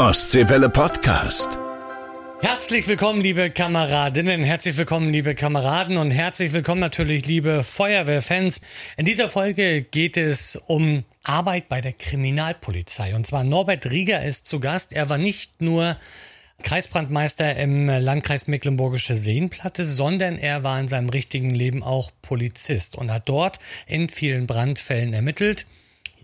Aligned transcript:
Ostseewelle 0.00 0.70
Podcast. 0.70 1.58
Herzlich 2.40 2.88
willkommen, 2.88 3.20
liebe 3.20 3.50
Kameradinnen, 3.50 4.42
herzlich 4.42 4.78
willkommen, 4.78 5.10
liebe 5.10 5.34
Kameraden 5.34 5.98
und 5.98 6.10
herzlich 6.10 6.54
willkommen 6.54 6.80
natürlich, 6.80 7.26
liebe 7.26 7.62
Feuerwehrfans. 7.62 8.62
In 8.96 9.04
dieser 9.04 9.28
Folge 9.28 9.82
geht 9.82 10.16
es 10.16 10.56
um 10.56 11.04
Arbeit 11.22 11.68
bei 11.68 11.82
der 11.82 11.92
Kriminalpolizei. 11.92 13.14
Und 13.14 13.26
zwar 13.26 13.44
Norbert 13.44 13.90
Rieger 13.90 14.24
ist 14.24 14.46
zu 14.46 14.58
Gast. 14.58 14.94
Er 14.94 15.10
war 15.10 15.18
nicht 15.18 15.60
nur 15.60 15.98
Kreisbrandmeister 16.62 17.56
im 17.56 17.88
Landkreis 17.88 18.46
Mecklenburgische 18.46 19.16
Seenplatte, 19.16 19.84
sondern 19.84 20.38
er 20.38 20.64
war 20.64 20.80
in 20.80 20.88
seinem 20.88 21.10
richtigen 21.10 21.50
Leben 21.50 21.82
auch 21.82 22.10
Polizist 22.22 22.96
und 22.96 23.12
hat 23.12 23.28
dort 23.28 23.58
in 23.86 24.08
vielen 24.08 24.46
Brandfällen 24.46 25.12
ermittelt. 25.12 25.66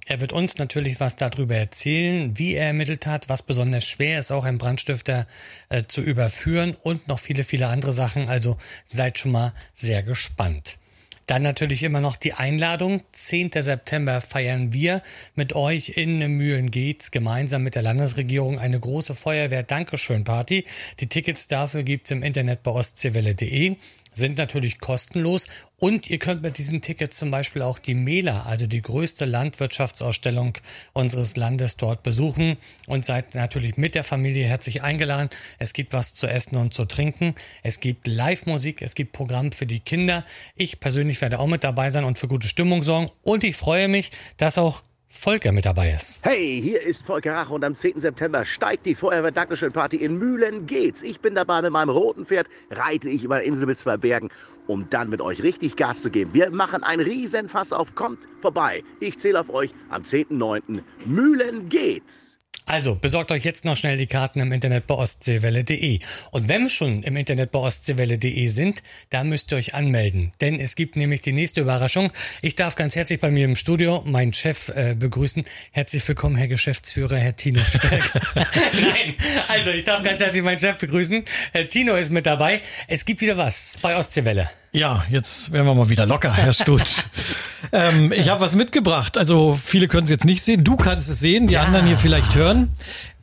Er 0.09 0.21
wird 0.21 0.33
uns 0.33 0.57
natürlich 0.57 1.01
was 1.01 1.17
darüber 1.17 1.57
erzählen, 1.57 2.39
wie 2.39 2.55
er 2.55 2.69
ermittelt 2.69 3.07
hat, 3.07 3.29
was 3.29 3.43
besonders 3.43 3.85
schwer 3.85 4.21
ist, 4.21 4.31
auch 4.31 4.45
einen 4.45 4.59
Brandstifter 4.59 5.27
äh, 5.69 5.83
zu 5.89 6.01
überführen 6.01 6.77
und 6.81 7.09
noch 7.09 7.19
viele, 7.19 7.43
viele 7.43 7.67
andere 7.67 7.93
Sachen. 7.93 8.29
Also 8.29 8.57
seid 8.85 9.19
schon 9.19 9.33
mal 9.33 9.53
sehr 9.75 10.05
gespannt. 10.05 10.79
Dann 11.27 11.43
natürlich 11.43 11.83
immer 11.83 12.01
noch 12.01 12.19
die 12.19 12.35
Einladung. 12.35 13.03
10. 13.11 13.51
September 13.51 14.21
feiern 14.21 14.73
wir 14.73 15.03
mit 15.35 15.57
euch 15.57 15.95
in 15.97 16.19
Mühlen-Geht's 16.19 17.11
gemeinsam 17.11 17.65
mit 17.65 17.75
der 17.75 17.83
Landesregierung 17.83 18.61
eine 18.61 18.79
große 18.79 19.17
Feuerwehr-Dankeschön-Party. 19.17 20.65
Die 21.01 21.09
Tickets 21.09 21.49
dafür 21.49 21.83
gibt's 21.83 22.13
im 22.13 22.23
Internet 22.23 22.63
bei 22.63 22.71
ostseewelle.de 22.71 23.75
sind 24.17 24.39
natürlich 24.39 24.79
kostenlos 24.79 25.47
und 25.77 26.09
ihr 26.09 26.19
könnt 26.19 26.43
mit 26.43 26.59
diesen 26.59 26.81
Tickets 26.81 27.19
zum 27.19 27.31
Beispiel 27.31 27.63
auch 27.63 27.79
die 27.79 27.95
Mela, 27.95 28.45
also 28.45 28.67
die 28.67 28.81
größte 28.81 29.27
Landwirtschaftsausstellung 29.27 30.55
unseres 30.95 31.37
Landes 31.37 31.77
dort 31.77 32.03
besuchen 32.03 32.57
und 32.87 33.05
seid 33.05 33.35
natürlich 33.35 33.77
mit 33.77 33.95
der 33.95 34.05
Familie 34.05 34.47
herzlich 34.47 34.83
eingeladen. 34.83 35.29
Es 35.59 35.75
gibt 35.75 35.93
was 35.93 36.15
zu 36.15 36.27
essen 36.27 36.57
und 36.57 36.73
zu 36.73 36.87
trinken. 36.87 37.35
Es 37.63 37.81
gibt 37.81 38.07
Live-Musik, 38.07 38.81
es 38.81 38.95
gibt 38.95 39.13
Programm 39.13 39.53
für 39.53 39.67
die 39.67 39.81
Kinder. 39.81 40.25
Ich 40.55 40.81
persönlich 40.81 41.21
werde 41.21 41.39
auch 41.39 41.47
mit 41.47 41.63
dabei 41.63 41.91
sein 41.91 42.05
und 42.05 42.19
für 42.19 42.29
gute 42.29 42.49
Stimmung 42.49 42.83
sorgen 42.83 43.11
und 43.23 43.45
ich 43.45 43.57
freue 43.57 43.89
mich, 43.89 44.11
dass 44.39 44.57
auch 44.57 44.83
Volker 45.09 45.53
mit 45.53 45.65
dabei 45.65 45.93
ist. 45.93 46.21
Hey, 46.23 46.61
hier 46.63 46.83
ist 46.83 47.05
Volker 47.07 47.35
Rach 47.35 47.51
und 47.51 47.65
am 47.65 47.75
10. 47.75 48.01
September 48.01 48.45
steigt 48.45 48.87
die 48.87 48.95
Feuerwehr 48.95 49.31
Dankeschön 49.31 49.73
Party 49.73 49.97
in 49.97 50.19
Mühlen 50.19 50.67
geht's. 50.67 51.03
Ich 51.03 51.21
bin 51.21 51.35
dabei 51.35 51.63
mit 51.63 51.71
meinem 51.71 51.91
roten 51.91 52.27
Pferd, 52.27 52.49
reite 52.71 53.09
ich 53.09 53.25
über 53.25 53.37
eine 53.37 53.45
Insel 53.45 53.67
mit 53.67 53.79
zwei 53.79 53.97
Bergen, 53.97 54.31
um 54.67 54.89
dann 54.91 55.09
mit 55.09 55.21
euch 55.21 55.43
richtig 55.43 55.77
Gas 55.77 56.03
zu 56.03 56.11
geben. 56.11 56.35
Wir 56.35 56.51
machen 56.51 56.83
ein 56.83 57.01
Riesenfass 57.01 57.73
auf, 57.73 57.95
kommt 57.95 58.27
vorbei. 58.41 58.83
Ich 59.01 59.19
zähle 59.19 59.41
auf 59.41 59.49
euch 59.51 59.73
am 59.91 60.03
10.9. 60.03 60.83
Mühlen 61.07 61.69
geht's. 61.69 62.36
Also 62.69 62.97
besorgt 62.97 63.31
euch 63.31 63.45
jetzt 63.45 63.65
noch 63.65 63.77
schnell 63.77 63.97
die 63.97 64.09
Karten 64.09 64.41
im 64.41 64.51
Internet 64.51 64.89
bei 64.89 64.97
ostseewelle.de. 64.97 66.01
Und 66.33 66.49
wenn 66.49 66.63
wir 66.63 66.69
schon 66.69 67.05
im 67.05 67.15
Internet 67.15 67.53
bei 67.53 67.61
ostseewelle.de 67.61 68.49
sind, 68.49 68.83
da 69.11 69.23
müsst 69.23 69.53
ihr 69.53 69.59
euch 69.59 69.75
anmelden. 69.75 70.33
Denn 70.41 70.59
es 70.59 70.75
gibt 70.75 70.97
nämlich 70.97 71.21
die 71.21 71.33
nächste 71.33 71.61
Überraschung. 71.61 72.11
Ich 72.43 72.57
darf 72.57 72.75
ganz 72.75 72.97
herzlich 72.97 73.21
bei 73.21 73.31
mir 73.31 73.45
im 73.45 73.55
Studio 73.55 74.03
meinen 74.05 74.33
Chef 74.33 74.69
äh, 74.71 74.97
begrüßen. 74.99 75.45
Herzlich 75.71 76.07
willkommen, 76.09 76.35
Herr 76.35 76.49
Geschäftsführer, 76.49 77.17
Herr 77.19 77.37
Tino 77.37 77.61
Stärk. 77.61 78.13
Nein, 78.35 79.15
also 79.47 79.71
ich 79.71 79.85
darf 79.85 80.03
ganz 80.03 80.21
herzlich 80.21 80.43
meinen 80.43 80.59
Chef 80.59 80.77
begrüßen. 80.77 81.25
Herr 81.53 81.69
Tino 81.69 81.95
ist 81.95 82.11
mit 82.11 82.27
dabei. 82.27 82.63
Es 82.89 83.05
gibt 83.05 83.21
wieder 83.21 83.37
was 83.37 83.79
bei 83.81 83.97
Ostseewelle. 83.97 84.51
Ja, 84.77 85.03
jetzt 85.09 85.53
werden 85.53 85.67
wir 85.67 85.75
mal 85.75 85.89
wieder 85.89 86.05
locker, 86.05 86.31
Herr 86.31 86.53
Stutz. 86.53 87.05
ähm, 87.73 88.13
ich 88.13 88.29
habe 88.29 88.43
was 88.43 88.55
mitgebracht. 88.55 89.17
Also 89.17 89.59
viele 89.61 89.89
können 89.89 90.05
es 90.05 90.11
jetzt 90.11 90.27
nicht 90.27 90.43
sehen. 90.43 90.65
Du 90.65 90.77
kannst 90.77 91.09
es 91.09 91.19
sehen, 91.19 91.47
die 91.47 91.55
ja. 91.55 91.63
anderen 91.63 91.87
hier 91.87 91.97
vielleicht 91.97 92.35
hören. 92.35 92.75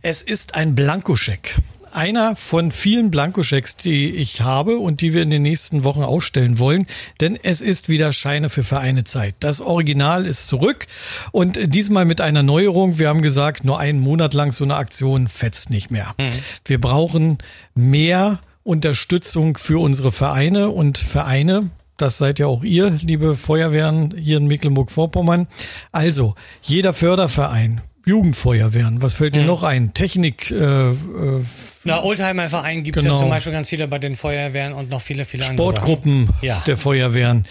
Es 0.01 0.23
ist 0.23 0.55
ein 0.55 0.73
Blankoscheck. 0.73 1.57
Einer 1.91 2.35
von 2.35 2.71
vielen 2.71 3.11
Blankoschecks, 3.11 3.75
die 3.75 4.15
ich 4.15 4.41
habe 4.41 4.79
und 4.79 5.01
die 5.01 5.13
wir 5.13 5.21
in 5.21 5.29
den 5.29 5.43
nächsten 5.43 5.83
Wochen 5.83 6.01
ausstellen 6.01 6.57
wollen. 6.57 6.87
Denn 7.21 7.37
es 7.43 7.61
ist 7.61 7.87
wieder 7.87 8.13
Scheine 8.13 8.49
für 8.49 8.63
Vereine 8.63 9.03
Zeit. 9.03 9.35
Das 9.39 9.61
Original 9.61 10.25
ist 10.25 10.47
zurück 10.47 10.87
und 11.31 11.71
diesmal 11.71 12.05
mit 12.05 12.19
einer 12.19 12.41
Neuerung. 12.41 12.97
Wir 12.97 13.09
haben 13.09 13.21
gesagt, 13.21 13.63
nur 13.63 13.79
einen 13.79 13.99
Monat 13.99 14.33
lang 14.33 14.51
so 14.51 14.63
eine 14.63 14.75
Aktion 14.75 15.27
fetzt 15.27 15.69
nicht 15.69 15.91
mehr. 15.91 16.15
Mhm. 16.17 16.31
Wir 16.65 16.81
brauchen 16.81 17.37
mehr 17.75 18.39
Unterstützung 18.63 19.57
für 19.57 19.81
unsere 19.81 20.11
Vereine 20.11 20.69
und 20.69 20.97
Vereine. 20.97 21.69
Das 21.97 22.17
seid 22.17 22.39
ja 22.39 22.47
auch 22.47 22.63
ihr, 22.63 22.89
liebe 23.01 23.35
Feuerwehren 23.35 24.13
hier 24.17 24.37
in 24.37 24.47
Mecklenburg-Vorpommern. 24.47 25.47
Also, 25.91 26.35
jeder 26.61 26.93
Förderverein, 26.93 27.81
Jugendfeuerwehren, 28.05 29.01
was 29.01 29.13
fällt 29.13 29.35
dir 29.35 29.41
hm. 29.41 29.47
noch 29.47 29.63
ein? 29.63 29.93
Technik. 29.93 30.49
Äh, 30.51 30.55
äh, 30.89 30.93
Na, 31.83 32.03
Oldtimer-Verein 32.03 32.83
gibt 32.83 32.97
es 32.97 33.03
genau. 33.03 33.15
ja 33.15 33.19
zum 33.19 33.29
Beispiel 33.29 33.53
ganz 33.53 33.69
viele 33.69 33.87
bei 33.87 33.99
den 33.99 34.15
Feuerwehren 34.15 34.73
und 34.73 34.89
noch 34.89 35.01
viele, 35.01 35.23
viele 35.23 35.45
andere. 35.45 35.67
Sportgruppen 35.67 36.29
ja. 36.41 36.61
der 36.65 36.77
Feuerwehren. 36.77 37.45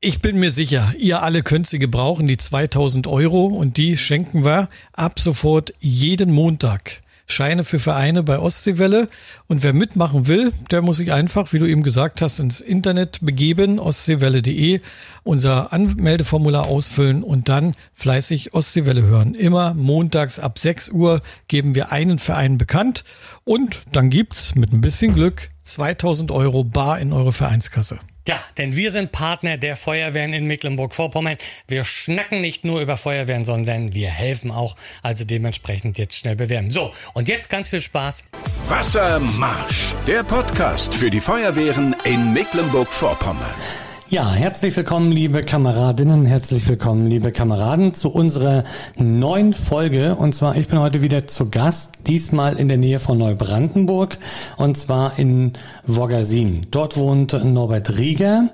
Ich 0.00 0.20
bin 0.20 0.38
mir 0.38 0.50
sicher, 0.50 0.92
ihr 0.98 1.22
alle 1.22 1.42
könnt 1.42 1.66
sie 1.66 1.78
gebrauchen, 1.78 2.28
die 2.28 2.36
2000 2.36 3.06
Euro, 3.06 3.46
und 3.46 3.78
die 3.78 3.96
schenken 3.96 4.44
wir 4.44 4.68
ab 4.92 5.18
sofort 5.18 5.72
jeden 5.80 6.32
Montag 6.32 7.00
Scheine 7.28 7.62
für 7.64 7.78
Vereine 7.78 8.22
bei 8.22 8.38
Ostseewelle. 8.38 9.08
Und 9.46 9.62
wer 9.62 9.74
mitmachen 9.74 10.26
will, 10.26 10.52
der 10.70 10.82
muss 10.82 10.96
sich 10.96 11.12
einfach, 11.12 11.52
wie 11.52 11.58
du 11.58 11.66
eben 11.66 11.82
gesagt 11.82 12.22
hast, 12.22 12.40
ins 12.40 12.60
Internet 12.60 13.18
begeben, 13.20 13.78
ostseewelle.de, 13.78 14.80
unser 15.22 15.72
Anmeldeformular 15.72 16.66
ausfüllen 16.66 17.22
und 17.22 17.48
dann 17.48 17.74
fleißig 17.92 18.54
Ostseewelle 18.54 19.02
hören. 19.02 19.34
Immer 19.34 19.74
montags 19.74 20.38
ab 20.38 20.58
6 20.58 20.90
Uhr 20.90 21.20
geben 21.46 21.74
wir 21.74 21.92
einen 21.92 22.18
Verein 22.18 22.58
bekannt 22.58 23.04
und 23.44 23.82
dann 23.92 24.10
gibt's 24.10 24.54
mit 24.54 24.72
ein 24.72 24.80
bisschen 24.80 25.14
Glück 25.14 25.50
2000 25.62 26.30
Euro 26.30 26.64
bar 26.64 26.98
in 26.98 27.12
eure 27.12 27.32
Vereinskasse. 27.32 27.98
Ja, 28.28 28.42
denn 28.58 28.76
wir 28.76 28.90
sind 28.90 29.10
Partner 29.10 29.56
der 29.56 29.74
Feuerwehren 29.74 30.34
in 30.34 30.46
Mecklenburg-Vorpommern. 30.46 31.38
Wir 31.66 31.82
schnacken 31.82 32.42
nicht 32.42 32.62
nur 32.62 32.82
über 32.82 32.98
Feuerwehren, 32.98 33.46
sondern 33.46 33.94
wir 33.94 34.10
helfen 34.10 34.50
auch. 34.50 34.76
Also 35.02 35.24
dementsprechend 35.24 35.96
jetzt 35.96 36.18
schnell 36.18 36.36
bewerben. 36.36 36.68
So, 36.68 36.90
und 37.14 37.26
jetzt 37.28 37.48
ganz 37.48 37.70
viel 37.70 37.80
Spaß. 37.80 38.24
Wassermarsch, 38.68 39.94
der 40.06 40.24
Podcast 40.24 40.94
für 40.94 41.10
die 41.10 41.20
Feuerwehren 41.20 41.96
in 42.04 42.34
Mecklenburg-Vorpommern. 42.34 43.87
Ja, 44.10 44.32
herzlich 44.32 44.74
willkommen, 44.74 45.12
liebe 45.12 45.42
Kameradinnen, 45.42 46.24
herzlich 46.24 46.66
willkommen, 46.66 47.08
liebe 47.08 47.30
Kameraden, 47.30 47.92
zu 47.92 48.08
unserer 48.08 48.64
neuen 48.96 49.52
Folge. 49.52 50.14
Und 50.14 50.34
zwar, 50.34 50.56
ich 50.56 50.66
bin 50.66 50.80
heute 50.80 51.02
wieder 51.02 51.26
zu 51.26 51.50
Gast, 51.50 52.06
diesmal 52.06 52.58
in 52.58 52.68
der 52.68 52.78
Nähe 52.78 53.00
von 53.00 53.18
Neubrandenburg, 53.18 54.16
und 54.56 54.78
zwar 54.78 55.18
in 55.18 55.52
Woggersin. 55.84 56.68
Dort 56.70 56.96
wohnt 56.96 57.34
Norbert 57.44 57.98
Rieger. 57.98 58.48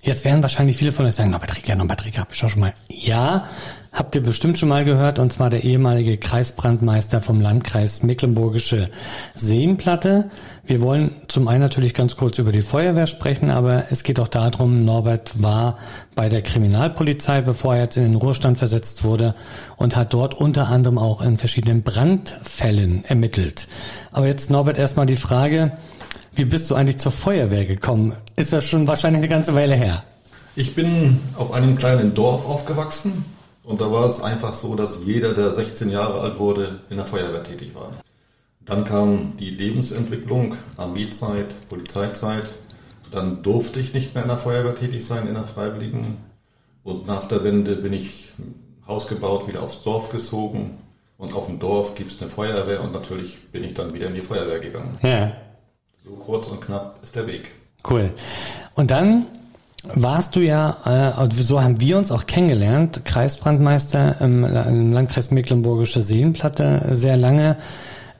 Jetzt 0.00 0.24
werden 0.24 0.42
wahrscheinlich 0.42 0.76
viele 0.76 0.92
von 0.92 1.06
euch 1.06 1.16
sagen, 1.16 1.30
Norbert 1.30 1.56
Rieger, 1.56 1.74
Norbert 1.74 2.04
Rieger, 2.04 2.20
hab 2.20 2.30
ich 2.30 2.38
schon 2.38 2.60
mal. 2.60 2.74
Ja, 2.88 3.48
habt 3.92 4.14
ihr 4.14 4.22
bestimmt 4.22 4.58
schon 4.58 4.68
mal 4.68 4.84
gehört, 4.84 5.18
und 5.18 5.32
zwar 5.32 5.50
der 5.50 5.64
ehemalige 5.64 6.16
Kreisbrandmeister 6.16 7.20
vom 7.20 7.40
Landkreis 7.40 8.02
Mecklenburgische 8.02 8.88
Seenplatte. 9.34 10.30
Wir 10.64 10.80
wollen 10.80 11.12
zum 11.26 11.48
einen 11.48 11.60
natürlich 11.60 11.94
ganz 11.94 12.16
kurz 12.16 12.38
über 12.38 12.52
die 12.52 12.60
Feuerwehr 12.60 13.08
sprechen, 13.08 13.50
aber 13.50 13.90
es 13.90 14.04
geht 14.04 14.20
auch 14.20 14.28
darum, 14.28 14.84
Norbert 14.84 15.42
war 15.42 15.78
bei 16.14 16.28
der 16.28 16.42
Kriminalpolizei, 16.42 17.40
bevor 17.40 17.74
er 17.74 17.82
jetzt 17.82 17.96
in 17.96 18.04
den 18.04 18.14
Ruhestand 18.14 18.58
versetzt 18.58 19.02
wurde 19.02 19.34
und 19.76 19.96
hat 19.96 20.14
dort 20.14 20.34
unter 20.34 20.68
anderem 20.68 20.98
auch 20.98 21.20
in 21.20 21.36
verschiedenen 21.36 21.82
Brandfällen 21.82 23.04
ermittelt. 23.04 23.66
Aber 24.12 24.28
jetzt, 24.28 24.50
Norbert, 24.50 24.78
erstmal 24.78 25.06
die 25.06 25.16
Frage, 25.16 25.72
wie 26.34 26.44
bist 26.44 26.70
du 26.70 26.76
eigentlich 26.76 26.98
zur 26.98 27.12
Feuerwehr 27.12 27.64
gekommen? 27.64 28.14
Ist 28.36 28.52
das 28.52 28.64
schon 28.64 28.86
wahrscheinlich 28.86 29.18
eine 29.18 29.28
ganze 29.28 29.56
Weile 29.56 29.74
her? 29.74 30.04
Ich 30.54 30.76
bin 30.76 31.18
auf 31.36 31.52
einem 31.52 31.76
kleinen 31.76 32.14
Dorf 32.14 32.46
aufgewachsen 32.46 33.24
und 33.70 33.80
da 33.80 33.92
war 33.92 34.10
es 34.10 34.20
einfach 34.20 34.52
so, 34.52 34.74
dass 34.74 34.98
jeder, 35.04 35.32
der 35.32 35.50
16 35.50 35.90
Jahre 35.90 36.20
alt 36.22 36.40
wurde, 36.40 36.80
in 36.90 36.96
der 36.96 37.06
Feuerwehr 37.06 37.44
tätig 37.44 37.72
war. 37.72 37.92
Dann 38.64 38.82
kam 38.82 39.34
die 39.38 39.50
Lebensentwicklung, 39.50 40.56
Armeezeit, 40.76 41.54
Polizeizeit. 41.68 42.48
Dann 43.12 43.44
durfte 43.44 43.78
ich 43.78 43.94
nicht 43.94 44.12
mehr 44.12 44.24
in 44.24 44.28
der 44.28 44.38
Feuerwehr 44.38 44.74
tätig 44.74 45.06
sein, 45.06 45.28
in 45.28 45.34
der 45.34 45.44
Freiwilligen. 45.44 46.16
Und 46.82 47.06
nach 47.06 47.26
der 47.26 47.44
Wende 47.44 47.76
bin 47.76 47.92
ich 47.92 48.32
Haus 48.88 49.06
gebaut, 49.06 49.46
wieder 49.46 49.62
aufs 49.62 49.84
Dorf 49.84 50.10
gezogen. 50.10 50.76
Und 51.16 51.32
auf 51.32 51.46
dem 51.46 51.60
Dorf 51.60 51.94
gibt 51.94 52.10
es 52.10 52.20
eine 52.20 52.28
Feuerwehr 52.28 52.82
und 52.82 52.92
natürlich 52.92 53.38
bin 53.52 53.62
ich 53.62 53.74
dann 53.74 53.94
wieder 53.94 54.08
in 54.08 54.14
die 54.14 54.20
Feuerwehr 54.20 54.58
gegangen. 54.58 54.98
Ja. 55.00 55.32
So 56.04 56.10
kurz 56.16 56.48
und 56.48 56.60
knapp 56.60 56.98
ist 57.04 57.14
der 57.14 57.28
Weg. 57.28 57.52
Cool. 57.88 58.10
Und 58.74 58.90
dann 58.90 59.28
warst 59.94 60.36
du 60.36 60.40
ja, 60.40 61.16
äh, 61.18 61.30
so 61.32 61.62
haben 61.62 61.80
wir 61.80 61.96
uns 61.96 62.10
auch 62.10 62.26
kennengelernt, 62.26 63.04
Kreisbrandmeister 63.04 64.20
im, 64.20 64.44
im 64.44 64.92
Landkreis 64.92 65.30
Mecklenburgische 65.30 66.02
Seenplatte 66.02 66.88
sehr 66.92 67.16
lange. 67.16 67.56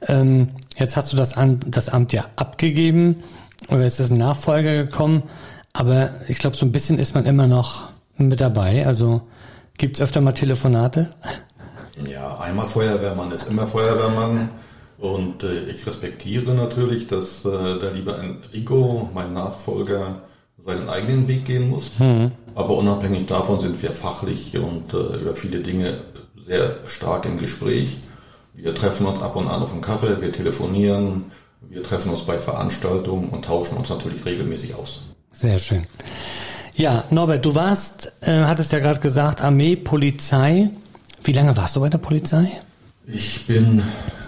Ähm, 0.07 0.49
jetzt 0.75 0.97
hast 0.97 1.13
du 1.13 1.17
das, 1.17 1.37
An 1.37 1.59
das 1.67 1.89
Amt 1.89 2.13
ja 2.13 2.25
abgegeben 2.35 3.23
oder 3.69 3.85
es 3.85 3.99
ist 3.99 4.11
ein 4.11 4.17
Nachfolger 4.17 4.73
gekommen, 4.73 5.23
aber 5.73 6.11
ich 6.27 6.39
glaube, 6.39 6.55
so 6.55 6.65
ein 6.65 6.71
bisschen 6.71 6.99
ist 6.99 7.13
man 7.13 7.25
immer 7.25 7.47
noch 7.47 7.89
mit 8.17 8.41
dabei. 8.41 8.85
Also 8.85 9.21
gibt 9.77 9.97
es 9.97 10.01
öfter 10.01 10.21
mal 10.21 10.31
Telefonate? 10.31 11.11
Ja, 12.09 12.39
einmal 12.39 12.67
Feuerwehrmann 12.67 13.31
ist 13.31 13.49
immer 13.49 13.67
Feuerwehrmann 13.67 14.49
Und 15.01 15.43
äh, 15.43 15.63
ich 15.65 15.85
respektiere 15.87 16.53
natürlich, 16.53 17.07
dass 17.07 17.43
äh, 17.43 17.79
der 17.79 17.91
liebe 17.91 18.13
Enrico, 18.13 19.09
mein 19.13 19.33
Nachfolger, 19.33 20.21
seinen 20.61 20.89
eigenen 20.89 21.27
Weg 21.27 21.45
gehen 21.45 21.69
muss. 21.69 21.91
Mhm. 21.99 22.31
Aber 22.55 22.77
unabhängig 22.77 23.25
davon 23.25 23.59
sind 23.59 23.81
wir 23.81 23.91
fachlich 23.91 24.57
und 24.57 24.93
äh, 24.93 25.21
über 25.21 25.35
viele 25.35 25.59
Dinge 25.59 26.01
sehr 26.45 26.77
stark 26.85 27.25
im 27.25 27.37
Gespräch. 27.37 27.97
Wir 28.53 28.75
treffen 28.75 29.05
uns 29.05 29.21
ab 29.21 29.35
und 29.35 29.47
an 29.47 29.61
auf 29.61 29.71
einen 29.71 29.81
Kaffee, 29.81 30.21
wir 30.21 30.31
telefonieren, 30.31 31.25
wir 31.69 31.83
treffen 31.83 32.11
uns 32.11 32.23
bei 32.23 32.39
Veranstaltungen 32.39 33.29
und 33.29 33.45
tauschen 33.45 33.77
uns 33.77 33.89
natürlich 33.89 34.25
regelmäßig 34.25 34.75
aus. 34.75 35.01
Sehr 35.31 35.57
schön. 35.57 35.83
Ja, 36.75 37.05
Norbert, 37.09 37.45
du 37.45 37.55
warst, 37.55 38.11
äh, 38.21 38.43
hattest 38.43 38.71
ja 38.71 38.79
gerade 38.79 38.99
gesagt, 38.99 39.41
Armee, 39.41 39.75
Polizei. 39.75 40.69
Wie 41.23 41.33
lange 41.33 41.55
warst 41.55 41.75
du 41.75 41.79
bei 41.79 41.89
der 41.89 41.99
Polizei? 41.99 42.61
Ich 43.07 43.45
bin 43.45 43.81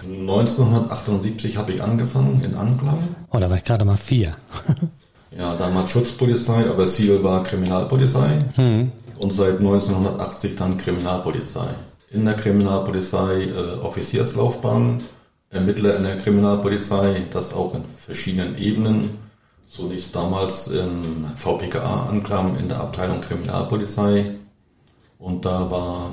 1978 0.04 1.58
habe 1.58 1.74
ich 1.74 1.84
angefangen 1.84 2.42
in 2.44 2.56
Anklam. 2.56 3.00
Oh, 3.32 3.40
da 3.40 3.50
war 3.50 3.58
ich 3.58 3.64
gerade 3.64 3.86
mal 3.86 3.98
vier. 3.98 4.36
ja, 5.38 5.56
damals 5.56 5.90
Schutzpolizei, 5.90 6.70
aber 6.70 6.86
Ziel 6.86 7.24
war 7.24 7.44
Kriminalpolizei. 7.44 8.40
Hm. 8.56 8.92
Und 9.18 9.34
seit 9.34 9.60
1980 9.60 10.56
dann 10.56 10.78
Kriminalpolizei. 10.78 11.70
In 12.12 12.26
der 12.26 12.36
Kriminalpolizei 12.36 13.44
äh, 13.44 13.80
Offizierslaufbahn, 13.82 15.02
Ermittler 15.50 15.98
in 15.98 16.04
der 16.04 16.18
Kriminalpolizei, 16.18 17.24
das 17.32 17.54
auch 17.54 17.74
in 17.74 17.84
verschiedenen 17.86 18.58
Ebenen. 18.58 19.18
Zunächst 19.68 20.16
damals 20.16 20.68
im 20.68 21.26
VPKA 21.36 22.08
anklam 22.10 22.58
in 22.60 22.68
der 22.68 22.80
Abteilung 22.80 23.22
Kriminalpolizei. 23.22 24.36
Und 25.18 25.46
da 25.46 25.72
war 25.72 26.12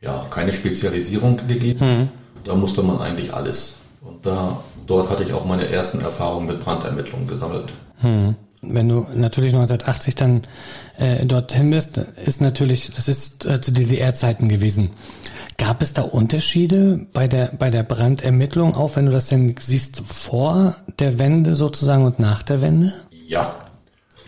ja 0.00 0.26
keine 0.30 0.52
Spezialisierung 0.52 1.46
gegeben. 1.48 1.80
Hm. 1.80 2.08
Da 2.44 2.54
musste 2.54 2.82
man 2.82 2.98
eigentlich 2.98 3.32
alles. 3.32 3.76
Und 4.00 4.24
da, 4.26 4.58
dort 4.86 5.08
hatte 5.08 5.24
ich 5.24 5.32
auch 5.32 5.44
meine 5.44 5.68
ersten 5.68 6.00
Erfahrungen 6.00 6.46
mit 6.46 6.60
Brandermittlungen 6.60 7.26
gesammelt. 7.26 7.72
Hm. 7.98 8.36
Wenn 8.68 8.88
du 8.88 9.06
natürlich 9.14 9.52
1980 9.52 10.14
dann 10.14 10.42
äh, 10.98 11.24
dorthin 11.26 11.70
bist, 11.70 11.98
ist 12.24 12.40
natürlich, 12.40 12.90
das 12.94 13.08
ist 13.08 13.44
äh, 13.44 13.60
zu 13.60 13.72
DDR-Zeiten 13.72 14.48
gewesen. 14.48 14.90
Gab 15.56 15.82
es 15.82 15.92
da 15.92 16.02
Unterschiede 16.02 17.06
bei 17.12 17.28
der, 17.28 17.52
bei 17.58 17.70
der 17.70 17.82
Brandermittlung, 17.82 18.74
auch 18.76 18.96
wenn 18.96 19.06
du 19.06 19.12
das 19.12 19.28
denn 19.28 19.54
siehst 19.58 20.00
vor 20.00 20.76
der 20.98 21.18
Wende 21.18 21.56
sozusagen 21.56 22.04
und 22.04 22.18
nach 22.18 22.42
der 22.42 22.60
Wende? 22.60 22.92
Ja, 23.28 23.54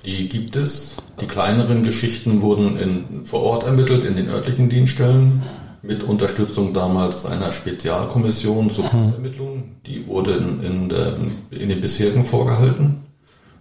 die 0.04 0.28
gibt 0.28 0.54
es. 0.54 0.96
Die 1.20 1.26
kleineren 1.26 1.82
Geschichten 1.82 2.42
wurden 2.42 2.76
in, 2.76 3.24
vor 3.24 3.42
Ort 3.42 3.66
ermittelt, 3.66 4.04
in 4.04 4.16
den 4.16 4.28
örtlichen 4.28 4.68
Dienststellen 4.68 5.42
mit 5.82 6.02
Unterstützung 6.02 6.72
damals 6.72 7.26
einer 7.26 7.52
Spezialkommission 7.52 8.72
zur 8.72 8.84
Ermittlung. 8.84 9.76
Die 9.86 10.06
wurde 10.06 10.32
in, 10.32 10.62
in, 10.62 10.88
der, 10.88 11.16
in 11.50 11.68
den 11.68 11.80
Bezirken 11.80 12.24
vorgehalten. 12.24 13.05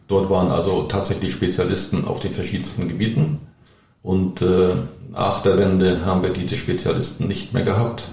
Dort 0.07 0.29
waren 0.29 0.51
also 0.51 0.83
tatsächlich 0.83 1.31
Spezialisten 1.31 2.05
auf 2.05 2.19
den 2.19 2.31
verschiedensten 2.31 2.87
Gebieten. 2.87 3.39
Und 4.03 4.39
äh, 4.41 4.75
nach 5.11 5.41
der 5.41 5.57
Wende 5.57 6.05
haben 6.05 6.21
wir 6.21 6.29
diese 6.29 6.55
Spezialisten 6.55 7.27
nicht 7.27 7.53
mehr 7.53 7.63
gehabt. 7.63 8.09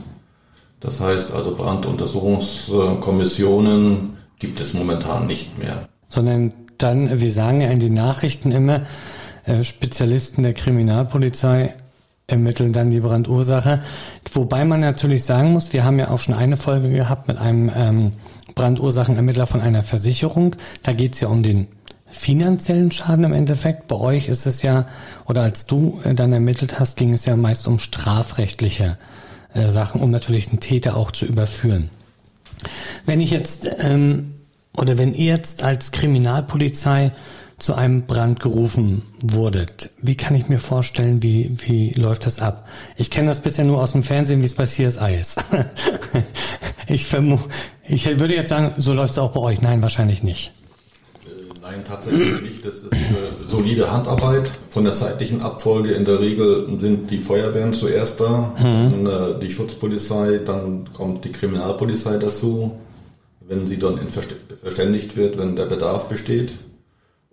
Das 0.80 1.00
heißt 1.00 1.32
also 1.32 1.54
Branduntersuchungskommissionen 1.54 4.16
gibt 4.38 4.60
es 4.60 4.72
momentan 4.74 5.26
nicht 5.26 5.58
mehr. 5.58 5.88
Sondern 6.08 6.54
dann, 6.78 7.20
wir 7.20 7.30
sagen 7.30 7.60
ja 7.60 7.68
in 7.68 7.78
den 7.78 7.92
Nachrichten 7.94 8.50
immer, 8.52 8.82
äh, 9.44 9.62
Spezialisten 9.62 10.42
der 10.42 10.54
Kriminalpolizei 10.54 11.74
ermitteln 12.26 12.72
dann 12.72 12.90
die 12.90 13.00
Brandursache. 13.00 13.82
Wobei 14.32 14.64
man 14.64 14.80
natürlich 14.80 15.24
sagen 15.24 15.52
muss, 15.52 15.72
wir 15.72 15.84
haben 15.84 15.98
ja 15.98 16.10
auch 16.10 16.18
schon 16.18 16.34
eine 16.34 16.56
Folge 16.56 16.90
gehabt 16.90 17.28
mit 17.28 17.36
einem 17.36 17.70
ähm, 17.74 18.12
Brandursachenermittler 18.54 19.46
von 19.46 19.60
einer 19.60 19.82
Versicherung. 19.82 20.56
Da 20.82 20.92
geht 20.92 21.14
es 21.14 21.20
ja 21.20 21.28
um 21.28 21.42
den 21.42 21.68
finanziellen 22.12 22.90
Schaden 22.90 23.24
im 23.24 23.32
Endeffekt. 23.32 23.88
Bei 23.88 23.96
euch 23.96 24.28
ist 24.28 24.46
es 24.46 24.62
ja, 24.62 24.86
oder 25.26 25.42
als 25.42 25.66
du 25.66 26.00
äh, 26.04 26.14
dann 26.14 26.32
ermittelt 26.32 26.78
hast, 26.78 26.96
ging 26.96 27.12
es 27.12 27.24
ja 27.24 27.34
meist 27.36 27.66
um 27.66 27.78
strafrechtliche 27.78 28.98
äh, 29.54 29.70
Sachen, 29.70 30.00
um 30.00 30.10
natürlich 30.10 30.50
den 30.50 30.60
Täter 30.60 30.96
auch 30.96 31.10
zu 31.10 31.24
überführen. 31.24 31.90
Wenn 33.06 33.20
ich 33.20 33.30
jetzt, 33.30 33.68
ähm, 33.80 34.34
oder 34.76 34.98
wenn 34.98 35.14
ihr 35.14 35.26
jetzt 35.26 35.62
als 35.62 35.90
Kriminalpolizei 35.90 37.12
zu 37.58 37.74
einem 37.74 38.06
Brand 38.06 38.40
gerufen 38.40 39.02
wurdet. 39.20 39.90
Wie 39.98 40.16
kann 40.16 40.34
ich 40.34 40.48
mir 40.48 40.58
vorstellen, 40.58 41.22
wie, 41.22 41.54
wie 41.64 41.90
läuft 41.90 42.26
das 42.26 42.40
ab? 42.40 42.66
Ich 42.96 43.08
kenne 43.08 43.28
das 43.28 43.38
bisher 43.38 43.64
nur 43.64 43.80
aus 43.80 43.92
dem 43.92 44.02
Fernsehen, 44.02 44.40
wie 44.40 44.46
es 44.46 44.54
bei 44.54 44.64
CSI 44.64 45.14
ist. 45.20 45.44
ich 46.88 47.06
vermute, 47.06 47.44
ich 47.86 48.06
würde 48.18 48.34
jetzt 48.34 48.48
sagen, 48.48 48.74
so 48.78 48.92
läuft 48.92 49.12
es 49.12 49.18
auch 49.18 49.30
bei 49.30 49.40
euch. 49.40 49.62
Nein, 49.62 49.80
wahrscheinlich 49.80 50.24
nicht. 50.24 50.52
Äh, 51.62 51.70
nein, 51.70 51.84
tatsächlich 51.84 52.40
nicht. 52.42 52.64
Das 52.64 52.76
ist 52.76 52.92
eine 52.92 53.48
solide 53.48 53.90
Handarbeit. 53.90 54.50
Von 54.68 54.84
der 54.84 54.92
zeitlichen 54.92 55.42
Abfolge 55.42 55.92
in 55.92 56.04
der 56.04 56.20
Regel 56.20 56.66
sind 56.78 57.10
die 57.10 57.18
Feuerwehren 57.18 57.74
zuerst 57.74 58.20
da, 58.20 58.54
mhm. 58.58 59.04
dann 59.04 59.06
äh, 59.06 59.38
die 59.40 59.50
Schutzpolizei, 59.50 60.38
dann 60.44 60.92
kommt 60.92 61.24
die 61.24 61.32
Kriminalpolizei 61.32 62.16
dazu, 62.16 62.72
wenn 63.46 63.66
sie 63.66 63.78
dann 63.78 63.98
verständigt 64.62 65.16
wird, 65.16 65.38
wenn 65.38 65.56
der 65.56 65.66
Bedarf 65.66 66.08
besteht. 66.08 66.52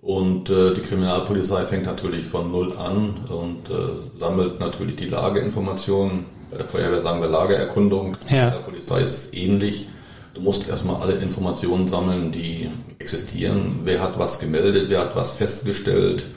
Und 0.01 0.49
äh, 0.49 0.73
die 0.73 0.81
Kriminalpolizei 0.81 1.65
fängt 1.65 1.85
natürlich 1.85 2.25
von 2.25 2.51
Null 2.51 2.73
an 2.77 3.15
und 3.27 3.69
äh, 3.69 4.19
sammelt 4.19 4.59
natürlich 4.59 4.95
die 4.95 5.07
Lageinformationen. 5.07 6.25
Bei 6.49 6.57
der 6.57 6.67
Feuerwehr 6.67 7.01
sagen 7.01 7.21
wir 7.21 7.27
Lagererkundung. 7.27 8.15
Ja. 8.29 8.45
Bei 8.45 8.55
der 8.55 8.63
Polizei 8.63 9.01
ist 9.01 9.11
es 9.11 9.33
ähnlich. 9.33 9.89
Du 10.33 10.41
musst 10.41 10.67
erstmal 10.67 11.01
alle 11.01 11.13
Informationen 11.13 11.87
sammeln, 11.87 12.31
die 12.31 12.69
existieren. 12.99 13.79
Wer 13.83 14.01
hat 14.01 14.19
was 14.19 14.39
gemeldet, 14.39 14.85
wer 14.89 15.01
hat 15.01 15.15
was 15.15 15.33
festgestellt. 15.33 16.27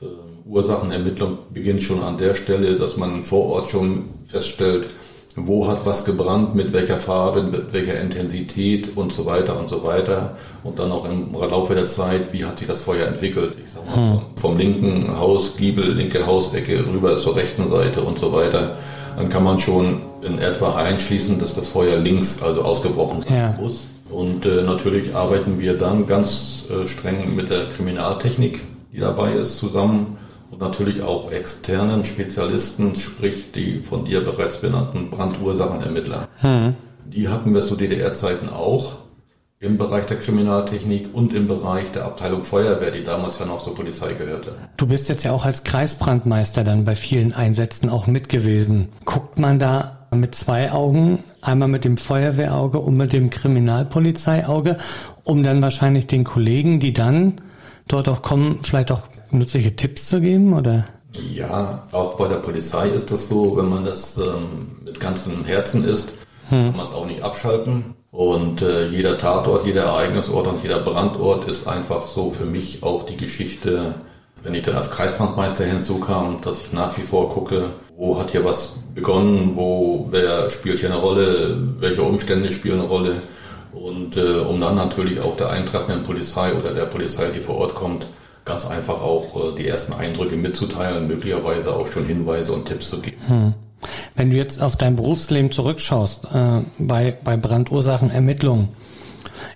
Äh, 0.00 0.06
Ursachenermittlung 0.46 1.38
beginnt 1.52 1.82
schon 1.82 2.02
an 2.02 2.16
der 2.16 2.34
Stelle, 2.34 2.76
dass 2.76 2.96
man 2.96 3.22
vor 3.22 3.46
Ort 3.50 3.70
schon 3.70 4.10
feststellt, 4.26 4.86
wo 5.36 5.66
hat 5.66 5.84
was 5.84 6.04
gebrannt, 6.04 6.54
mit 6.54 6.72
welcher 6.72 6.98
Farbe, 6.98 7.42
mit 7.42 7.72
welcher 7.72 8.00
Intensität 8.00 8.96
und 8.96 9.12
so 9.12 9.26
weiter 9.26 9.58
und 9.58 9.68
so 9.68 9.82
weiter. 9.82 10.36
Und 10.62 10.78
dann 10.78 10.92
auch 10.92 11.04
im 11.06 11.32
Laufe 11.32 11.74
der 11.74 11.86
Zeit, 11.86 12.32
wie 12.32 12.44
hat 12.44 12.58
sich 12.58 12.68
das 12.68 12.82
Feuer 12.82 13.06
entwickelt. 13.06 13.54
Ich 13.62 13.70
sag 13.70 13.84
mal, 13.84 13.96
hm. 13.96 14.20
vom, 14.36 14.36
vom, 14.36 14.58
linken 14.58 15.18
Hausgiebel, 15.18 15.92
linke 15.92 16.26
Hausecke 16.26 16.84
rüber 16.86 17.18
zur 17.18 17.36
rechten 17.36 17.68
Seite 17.68 18.00
und 18.02 18.18
so 18.18 18.32
weiter. 18.32 18.76
Dann 19.16 19.28
kann 19.28 19.44
man 19.44 19.58
schon 19.58 20.02
in 20.22 20.38
etwa 20.38 20.74
einschließen, 20.74 21.38
dass 21.38 21.54
das 21.54 21.68
Feuer 21.68 21.96
links 21.96 22.42
also 22.42 22.62
ausgebrochen 22.62 23.22
sein 23.22 23.34
ja. 23.34 23.52
muss. 23.60 23.86
Und 24.10 24.46
äh, 24.46 24.62
natürlich 24.62 25.14
arbeiten 25.14 25.58
wir 25.58 25.76
dann 25.76 26.06
ganz 26.06 26.66
äh, 26.70 26.86
streng 26.86 27.34
mit 27.34 27.50
der 27.50 27.68
Kriminaltechnik, 27.68 28.60
die 28.92 29.00
dabei 29.00 29.32
ist, 29.32 29.58
zusammen 29.58 30.18
und 30.50 30.60
natürlich 30.60 31.02
auch 31.02 31.32
externen 31.32 32.04
Spezialisten, 32.04 32.94
sprich 32.96 33.50
die 33.52 33.82
von 33.82 34.04
dir 34.04 34.22
bereits 34.22 34.58
benannten 34.58 35.10
Brandursachenermittler. 35.10 36.28
Hm. 36.38 36.74
Die 37.06 37.28
hatten 37.28 37.54
wir 37.54 37.60
zu 37.60 37.76
DDR-Zeiten 37.76 38.48
auch 38.48 38.92
im 39.64 39.78
Bereich 39.78 40.06
der 40.06 40.18
Kriminaltechnik 40.18 41.14
und 41.14 41.32
im 41.32 41.46
Bereich 41.46 41.90
der 41.92 42.04
Abteilung 42.04 42.44
Feuerwehr, 42.44 42.90
die 42.90 43.02
damals 43.02 43.38
ja 43.38 43.46
noch 43.46 43.62
zur 43.62 43.74
Polizei 43.74 44.12
gehörte. 44.12 44.54
Du 44.76 44.86
bist 44.86 45.08
jetzt 45.08 45.24
ja 45.24 45.32
auch 45.32 45.44
als 45.44 45.64
Kreisbrandmeister 45.64 46.64
dann 46.64 46.84
bei 46.84 46.94
vielen 46.94 47.32
Einsätzen 47.32 47.88
auch 47.88 48.06
mit 48.06 48.28
gewesen. 48.28 48.90
Guckt 49.04 49.38
man 49.38 49.58
da 49.58 50.06
mit 50.12 50.34
zwei 50.34 50.70
Augen, 50.70 51.24
einmal 51.40 51.68
mit 51.68 51.84
dem 51.84 51.96
Feuerwehrauge 51.96 52.78
und 52.78 52.96
mit 52.96 53.12
dem 53.12 53.30
Kriminalpolizeiauge, 53.30 54.76
um 55.24 55.42
dann 55.42 55.62
wahrscheinlich 55.62 56.06
den 56.06 56.24
Kollegen, 56.24 56.78
die 56.78 56.92
dann 56.92 57.40
dort 57.88 58.08
auch 58.08 58.22
kommen, 58.22 58.60
vielleicht 58.62 58.92
auch 58.92 59.08
nützliche 59.30 59.74
Tipps 59.74 60.08
zu 60.08 60.20
geben, 60.20 60.52
oder? 60.52 60.84
Ja, 61.32 61.86
auch 61.92 62.16
bei 62.16 62.28
der 62.28 62.36
Polizei 62.36 62.88
ist 62.88 63.10
das 63.10 63.28
so, 63.28 63.56
wenn 63.56 63.68
man 63.68 63.84
das 63.84 64.18
ähm, 64.18 64.78
mit 64.84 64.98
ganzem 65.00 65.44
Herzen 65.44 65.84
ist, 65.84 66.14
hm. 66.48 66.66
kann 66.66 66.76
man 66.76 66.86
es 66.86 66.92
auch 66.92 67.06
nicht 67.06 67.22
abschalten. 67.22 67.94
Und 68.14 68.62
äh, 68.62 68.86
jeder 68.86 69.18
Tatort, 69.18 69.66
jeder 69.66 69.86
Ereignisort 69.86 70.46
und 70.46 70.62
jeder 70.62 70.78
Brandort 70.78 71.48
ist 71.48 71.66
einfach 71.66 72.06
so 72.06 72.30
für 72.30 72.44
mich 72.44 72.84
auch 72.84 73.02
die 73.02 73.16
Geschichte, 73.16 73.96
wenn 74.40 74.54
ich 74.54 74.62
dann 74.62 74.76
als 74.76 74.92
Kreisbrandmeister 74.92 75.64
hinzukam, 75.64 76.40
dass 76.40 76.60
ich 76.60 76.72
nach 76.72 76.96
wie 76.96 77.02
vor 77.02 77.28
gucke, 77.28 77.70
wo 77.96 78.16
hat 78.20 78.30
hier 78.30 78.44
was 78.44 78.74
begonnen, 78.94 79.56
wo, 79.56 80.06
wer 80.12 80.48
spielt 80.48 80.78
hier 80.78 80.92
eine 80.92 81.00
Rolle, 81.00 81.58
welche 81.80 82.02
Umstände 82.02 82.52
spielen 82.52 82.78
eine 82.78 82.88
Rolle. 82.88 83.20
Und 83.72 84.16
äh, 84.16 84.38
um 84.38 84.60
dann 84.60 84.76
natürlich 84.76 85.20
auch 85.20 85.36
der 85.36 85.50
eintreffenden 85.50 86.04
Polizei 86.04 86.54
oder 86.54 86.72
der 86.72 86.84
Polizei, 86.84 87.30
die 87.30 87.40
vor 87.40 87.56
Ort 87.56 87.74
kommt, 87.74 88.06
ganz 88.44 88.64
einfach 88.64 89.02
auch 89.02 89.54
äh, 89.54 89.56
die 89.56 89.66
ersten 89.66 89.92
Eindrücke 89.92 90.36
mitzuteilen, 90.36 91.08
möglicherweise 91.08 91.74
auch 91.74 91.90
schon 91.90 92.04
Hinweise 92.04 92.52
und 92.52 92.66
Tipps 92.66 92.90
zu 92.90 93.00
geben. 93.00 93.26
Hm. 93.26 93.54
Wenn 94.16 94.30
du 94.30 94.36
jetzt 94.36 94.62
auf 94.62 94.76
dein 94.76 94.96
Berufsleben 94.96 95.50
zurückschaust, 95.50 96.26
äh, 96.32 96.62
bei, 96.78 97.16
bei 97.24 97.36
Brandursachenermittlungen, 97.36 98.68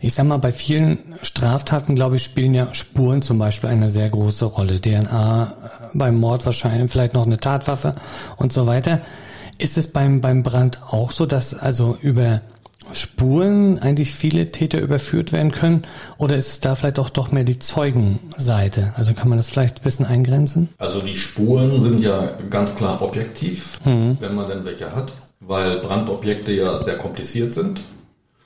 ich 0.01 0.15
sag 0.15 0.27
mal, 0.27 0.39
bei 0.39 0.53
vielen 0.53 0.99
Straftaten, 1.23 1.95
glaube 1.95 2.17
ich, 2.17 2.23
spielen 2.23 2.55
ja 2.55 2.73
Spuren 2.73 3.23
zum 3.23 3.39
Beispiel 3.39 3.71
eine 3.71 3.91
sehr 3.91 4.09
große 4.09 4.45
Rolle. 4.45 4.81
DNA, 4.81 5.43
äh, 5.45 5.69
beim 5.95 6.19
Mord 6.19 6.45
wahrscheinlich 6.47 6.91
vielleicht 6.91 7.15
noch 7.15 7.27
eine 7.27 7.39
Tatwaffe 7.39 7.95
und 8.37 8.53
so 8.53 8.67
weiter. 8.67 9.01
Ist 9.59 9.77
es 9.77 9.93
beim, 9.93 10.21
beim 10.21 10.43
Brand 10.43 10.81
auch 10.89 11.11
so, 11.11 11.27
dass 11.27 11.53
also 11.53 11.97
über 12.01 12.43
Spuren 12.93 13.79
eigentlich 13.79 14.13
viele 14.13 14.51
Täter 14.51 14.81
überführt 14.81 15.33
werden 15.33 15.53
können? 15.53 15.83
Oder 16.19 16.37
ist 16.37 16.49
es 16.49 16.61
da 16.61 16.75
vielleicht 16.75 16.99
auch 16.99 17.11
doch 17.11 17.33
mehr 17.33 17.45
die 17.45 17.59
Zeugenseite? 17.59 18.93
Also 18.97 19.15
kann 19.15 19.29
man 19.29 19.39
das 19.39 19.49
vielleicht 19.49 19.79
ein 19.79 19.85
bisschen 19.85 20.07
eingrenzen? 20.07 20.69
Also 20.79 21.01
die 21.01 21.17
Spuren 21.17 21.83
sind 21.83 22.03
ja 22.03 22.33
ganz 22.51 22.75
klar 22.75 23.01
objektiv, 23.03 23.81
mhm. 23.85 24.17
wenn 24.21 24.35
man 24.35 24.47
denn 24.47 24.65
welche 24.65 24.95
hat, 24.95 25.13
weil 25.41 25.79
Brandobjekte 25.79 26.53
ja 26.53 26.83
sehr 26.83 26.97
kompliziert 26.97 27.53
sind. 27.53 27.81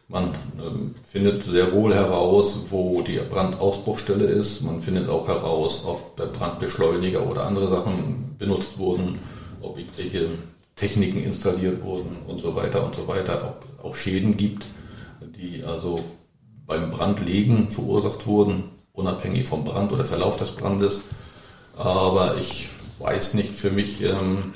Man 0.09 0.35
ähm, 0.59 0.95
findet 1.05 1.43
sehr 1.43 1.73
wohl 1.73 1.95
heraus, 1.95 2.59
wo 2.69 3.01
die 3.01 3.19
Brandausbruchstelle 3.31 4.27
ist. 4.27 4.61
Man 4.61 4.83
findet 4.83 5.09
auch 5.09 5.27
heraus, 5.27 5.83
ob 5.87 6.17
Brandbeschleuniger 6.17 7.27
oder 7.27 7.47
andere 7.47 7.69
Sachen 7.69 8.35
benutzt 8.39 8.79
wurden, 8.79 9.19
ob 9.63 9.79
irgendwelche 9.79 10.29
Techniken 10.83 11.23
installiert 11.23 11.85
wurden 11.85 12.17
und 12.27 12.41
so 12.41 12.57
weiter 12.57 12.85
und 12.85 12.97
so 12.97 13.07
weiter, 13.07 13.41
ob 13.45 13.85
auch 13.85 13.95
Schäden 13.95 14.37
gibt, 14.37 14.67
die 15.21 15.63
also 15.63 16.01
beim 16.67 16.91
Brandlegen 16.91 17.69
verursacht 17.71 18.27
wurden, 18.27 18.65
unabhängig 18.93 19.47
vom 19.47 19.63
Brand 19.63 19.93
oder 19.93 20.05
Verlauf 20.05 20.39
des 20.39 20.51
Brandes. 20.51 21.03
Aber 21.77 22.37
ich 22.37 22.69
weiß 22.99 23.35
nicht, 23.35 23.55
für 23.55 23.71
mich 23.71 24.03
ähm, 24.03 24.55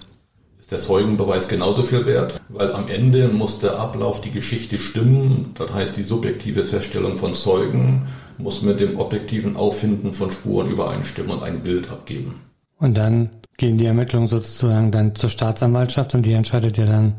ist 0.59 0.73
der 0.73 0.79
Zeugenbeweis 0.79 1.47
genauso 1.47 1.85
viel 1.85 2.07
wert, 2.07 2.41
weil 2.49 2.73
am 2.73 2.89
Ende 2.89 3.29
muss 3.29 3.61
der 3.61 3.79
Ablauf, 3.79 4.21
die 4.21 4.33
Geschichte 4.33 4.81
stimmen. 4.81 5.55
Das 5.55 5.73
heißt, 5.73 5.97
die 5.97 6.03
subjektive 6.03 6.65
Feststellung 6.65 7.19
von 7.19 7.35
Zeugen 7.35 8.09
muss 8.37 8.63
mit 8.63 8.81
dem 8.81 8.99
objektiven 8.99 9.55
Auffinden 9.57 10.13
von 10.13 10.33
Spuren 10.33 10.69
übereinstimmen 10.69 11.37
und 11.37 11.45
ein 11.45 11.63
Bild 11.63 11.89
abgeben. 11.89 12.41
Und 12.79 12.99
dann 12.99 13.31
gehen 13.57 13.79
die 13.79 13.87
Ermittlungen 13.87 14.27
sozusagen 14.27 14.91
dann 14.91 15.15
zur 15.15 15.31
Staatsanwaltschaft 15.31 16.15
und 16.15 16.23
die 16.23 16.33
entscheidet 16.33 16.77
ja 16.77 16.87
dann, 16.87 17.15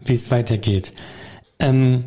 wie 0.00 0.14
es 0.14 0.30
weitergeht. 0.30 0.92
Ähm, 1.58 2.04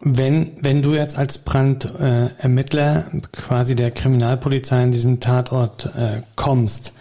wenn, 0.00 0.52
wenn 0.60 0.82
du 0.82 0.94
jetzt 0.94 1.16
als 1.16 1.38
Brandermittler 1.38 3.06
äh, 3.12 3.20
quasi 3.30 3.76
der 3.76 3.92
Kriminalpolizei 3.92 4.82
in 4.82 4.92
diesen 4.92 5.20
Tatort 5.20 5.86
äh, 5.96 6.22
kommst, 6.34 6.92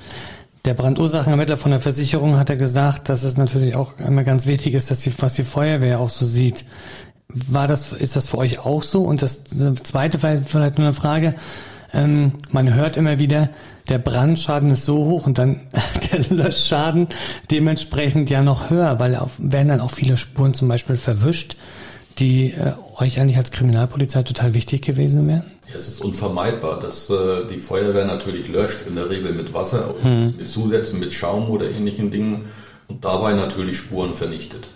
der 0.65 0.75
Brandursachenermittler 0.75 1.57
von 1.57 1.71
der 1.71 1.79
Versicherung 1.79 2.37
hat 2.37 2.49
ja 2.49 2.55
gesagt, 2.55 3.09
dass 3.09 3.23
es 3.23 3.37
natürlich 3.37 3.75
auch 3.75 3.97
immer 3.99 4.23
ganz 4.23 4.45
wichtig 4.45 4.75
ist, 4.75 4.91
dass 4.91 5.01
die, 5.01 5.11
was 5.19 5.33
die 5.33 5.43
Feuerwehr 5.43 5.99
auch 5.99 6.09
so 6.09 6.25
sieht. 6.25 6.65
War 7.27 7.67
das, 7.67 7.93
ist 7.93 8.15
das 8.15 8.27
für 8.27 8.37
euch 8.37 8.59
auch 8.59 8.83
so? 8.83 9.03
Und 9.03 9.23
das 9.23 9.45
zweite 9.45 10.19
vielleicht 10.19 10.77
nur 10.77 10.87
eine 10.87 10.93
Frage. 10.93 11.33
Ähm, 11.93 12.33
man 12.51 12.73
hört 12.73 12.97
immer 12.97 13.19
wieder, 13.19 13.49
der 13.89 13.99
Brandschaden 13.99 14.71
ist 14.71 14.85
so 14.85 14.97
hoch 15.05 15.25
und 15.25 15.37
dann 15.37 15.61
der 16.11 16.19
Löschschaden 16.29 17.07
dementsprechend 17.49 18.29
ja 18.29 18.41
noch 18.41 18.69
höher, 18.69 18.99
weil 18.99 19.15
auf, 19.15 19.33
werden 19.37 19.67
dann 19.67 19.81
auch 19.81 19.91
viele 19.91 20.17
Spuren 20.17 20.53
zum 20.53 20.67
Beispiel 20.67 20.97
verwischt, 20.97 21.57
die 22.17 22.51
äh, 22.51 22.73
euch 22.97 23.19
eigentlich 23.19 23.37
als 23.37 23.51
Kriminalpolizei 23.51 24.23
total 24.23 24.53
wichtig 24.53 24.81
gewesen 24.81 25.27
wären? 25.27 25.51
Ja, 25.67 25.75
es 25.75 25.87
ist 25.87 26.01
unvermeidbar, 26.01 26.79
dass 26.79 27.09
äh, 27.09 27.47
die 27.49 27.57
Feuerwehr 27.57 28.05
natürlich 28.05 28.47
löscht, 28.47 28.85
in 28.87 28.95
der 28.95 29.09
Regel 29.09 29.33
mit 29.33 29.53
Wasser, 29.53 29.93
hm. 30.01 30.35
mit 30.37 30.47
Zusätzen, 30.47 30.99
mit 30.99 31.13
Schaum 31.13 31.49
oder 31.49 31.69
ähnlichen 31.69 32.11
Dingen 32.11 32.45
und 32.87 33.03
dabei 33.03 33.33
natürlich 33.33 33.77
Spuren 33.77 34.13
vernichtet. 34.13 34.67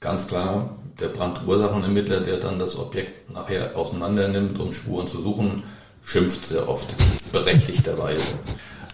Ganz 0.00 0.26
klar, 0.26 0.76
der 1.00 1.08
Brandursachenermittler, 1.08 2.20
der 2.20 2.38
dann 2.38 2.58
das 2.58 2.78
Objekt 2.78 3.30
nachher 3.30 3.76
auseinander 3.76 4.28
nimmt, 4.28 4.58
um 4.58 4.72
Spuren 4.72 5.06
zu 5.06 5.20
suchen, 5.20 5.62
schimpft 6.08 6.46
sehr 6.46 6.68
oft, 6.68 6.88
berechtigterweise. 7.32 8.24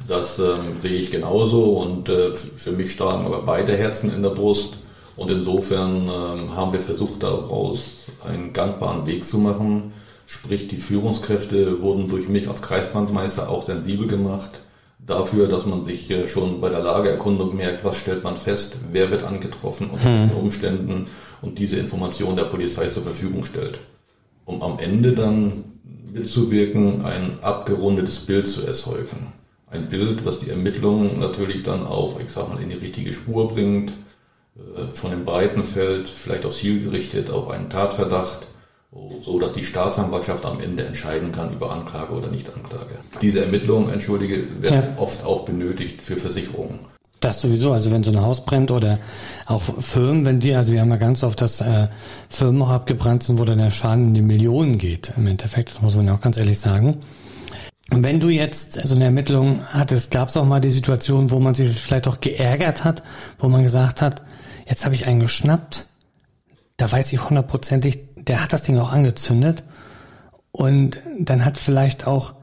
Das 0.08 0.38
ähm, 0.38 0.80
sehe 0.80 0.98
ich 0.98 1.10
genauso 1.10 1.76
und 1.76 2.08
äh, 2.08 2.34
für 2.34 2.72
mich 2.72 2.92
schlagen 2.92 3.24
aber 3.24 3.42
beide 3.42 3.76
Herzen 3.76 4.12
in 4.12 4.22
der 4.22 4.30
Brust. 4.30 4.74
Und 5.16 5.30
insofern 5.30 6.08
ähm, 6.08 6.56
haben 6.56 6.72
wir 6.72 6.80
versucht, 6.80 7.22
daraus 7.22 8.08
einen 8.26 8.52
gangbaren 8.52 9.06
Weg 9.06 9.24
zu 9.24 9.38
machen. 9.38 9.92
Sprich, 10.26 10.66
die 10.66 10.78
Führungskräfte 10.78 11.80
wurden 11.80 12.08
durch 12.08 12.28
mich 12.28 12.48
als 12.48 12.62
Kreisbrandmeister 12.62 13.48
auch 13.48 13.64
sensibel 13.64 14.08
gemacht 14.08 14.62
dafür, 15.06 15.48
dass 15.48 15.66
man 15.66 15.84
sich 15.84 16.10
äh, 16.10 16.26
schon 16.26 16.60
bei 16.60 16.68
der 16.68 16.80
Lageerkundung 16.80 17.54
merkt, 17.54 17.84
was 17.84 17.98
stellt 17.98 18.24
man 18.24 18.36
fest, 18.36 18.78
wer 18.90 19.10
wird 19.10 19.22
angetroffen, 19.22 19.90
unter 19.90 20.04
hm. 20.04 20.22
welchen 20.22 20.36
Umständen 20.36 21.06
und 21.42 21.58
diese 21.58 21.78
Information 21.78 22.36
der 22.36 22.44
Polizei 22.44 22.88
zur 22.88 23.04
Verfügung 23.04 23.44
stellt. 23.44 23.80
Um 24.46 24.62
am 24.62 24.78
Ende 24.78 25.12
dann 25.12 25.73
mitzuwirken, 26.12 27.04
ein 27.04 27.38
abgerundetes 27.42 28.20
Bild 28.20 28.46
zu 28.46 28.66
erzeugen. 28.66 29.32
Ein 29.66 29.88
Bild, 29.88 30.24
was 30.24 30.38
die 30.38 30.50
Ermittlungen 30.50 31.18
natürlich 31.18 31.62
dann 31.64 31.86
auch, 31.86 32.20
ich 32.20 32.30
sag 32.30 32.48
mal, 32.48 32.62
in 32.62 32.68
die 32.68 32.76
richtige 32.76 33.12
Spur 33.12 33.48
bringt, 33.48 33.92
äh, 34.56 34.94
von 34.94 35.10
dem 35.10 35.24
breiten 35.24 35.64
Feld, 35.64 36.08
vielleicht 36.08 36.46
auch 36.46 36.52
zielgerichtet 36.52 37.30
auf 37.30 37.50
einen 37.50 37.68
Tatverdacht, 37.68 38.46
so 39.24 39.40
dass 39.40 39.52
die 39.52 39.64
Staatsanwaltschaft 39.64 40.44
am 40.46 40.60
Ende 40.60 40.84
entscheiden 40.84 41.32
kann 41.32 41.52
über 41.52 41.72
Anklage 41.72 42.12
oder 42.12 42.28
Nicht-Anklage. 42.28 43.00
Diese 43.20 43.44
Ermittlungen, 43.44 43.90
entschuldige, 43.92 44.46
werden 44.62 44.94
ja. 44.94 45.02
oft 45.02 45.24
auch 45.24 45.44
benötigt 45.44 46.00
für 46.00 46.16
Versicherungen. 46.16 46.78
Das 47.24 47.40
sowieso, 47.40 47.72
also 47.72 47.90
wenn 47.90 48.02
so 48.02 48.12
ein 48.12 48.20
Haus 48.20 48.44
brennt 48.44 48.70
oder 48.70 48.98
auch 49.46 49.62
Firmen, 49.62 50.26
wenn 50.26 50.40
die, 50.40 50.54
also 50.54 50.74
wir 50.74 50.82
haben 50.82 50.90
ja 50.90 50.96
ganz 50.96 51.22
oft, 51.22 51.40
dass 51.40 51.62
äh, 51.62 51.88
Firmen 52.28 52.60
auch 52.60 52.68
abgebrannt 52.68 53.22
sind, 53.22 53.38
wo 53.38 53.46
dann 53.46 53.56
der 53.56 53.70
Schaden 53.70 54.08
in 54.08 54.14
die 54.14 54.20
Millionen 54.20 54.76
geht. 54.76 55.14
Im 55.16 55.26
Endeffekt, 55.26 55.70
das 55.70 55.80
muss 55.80 55.96
man 55.96 56.06
ja 56.06 56.14
auch 56.14 56.20
ganz 56.20 56.36
ehrlich 56.36 56.60
sagen. 56.60 56.98
Und 57.90 58.02
wenn 58.02 58.20
du 58.20 58.28
jetzt 58.28 58.86
so 58.86 58.94
eine 58.94 59.06
Ermittlung 59.06 59.64
hattest, 59.66 60.10
gab 60.10 60.28
es 60.28 60.36
auch 60.36 60.44
mal 60.44 60.60
die 60.60 60.70
Situation, 60.70 61.30
wo 61.30 61.40
man 61.40 61.54
sich 61.54 61.74
vielleicht 61.74 62.08
auch 62.08 62.20
geärgert 62.20 62.84
hat, 62.84 63.02
wo 63.38 63.48
man 63.48 63.62
gesagt 63.62 64.02
hat, 64.02 64.20
jetzt 64.68 64.84
habe 64.84 64.94
ich 64.94 65.06
einen 65.06 65.20
geschnappt, 65.20 65.86
da 66.76 66.92
weiß 66.92 67.10
ich 67.14 67.30
hundertprozentig, 67.30 68.00
der 68.16 68.42
hat 68.42 68.52
das 68.52 68.64
Ding 68.64 68.78
auch 68.78 68.92
angezündet. 68.92 69.64
Und 70.52 70.98
dann 71.18 71.46
hat 71.46 71.56
vielleicht 71.56 72.06
auch 72.06 72.34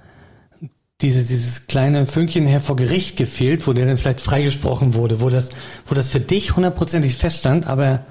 dieses, 1.01 1.27
dieses 1.27 1.67
kleine 1.67 2.05
Fünkchen 2.05 2.46
her 2.46 2.60
vor 2.60 2.75
Gericht 2.75 3.17
gefehlt, 3.17 3.67
wo 3.67 3.74
der 3.74 3.86
dann 3.86 3.98
vielleicht 3.98 4.22
freigesprochen 4.22 4.93
wurde, 4.93 5.22
wo 5.22 5.29
das, 5.29 5.50
wo 5.86 5.96
das 5.96 6.10
für 6.10 6.20
dich 6.20 6.55
hundertprozentig 6.55 7.15
feststand, 7.15 7.67
aber 7.67 8.05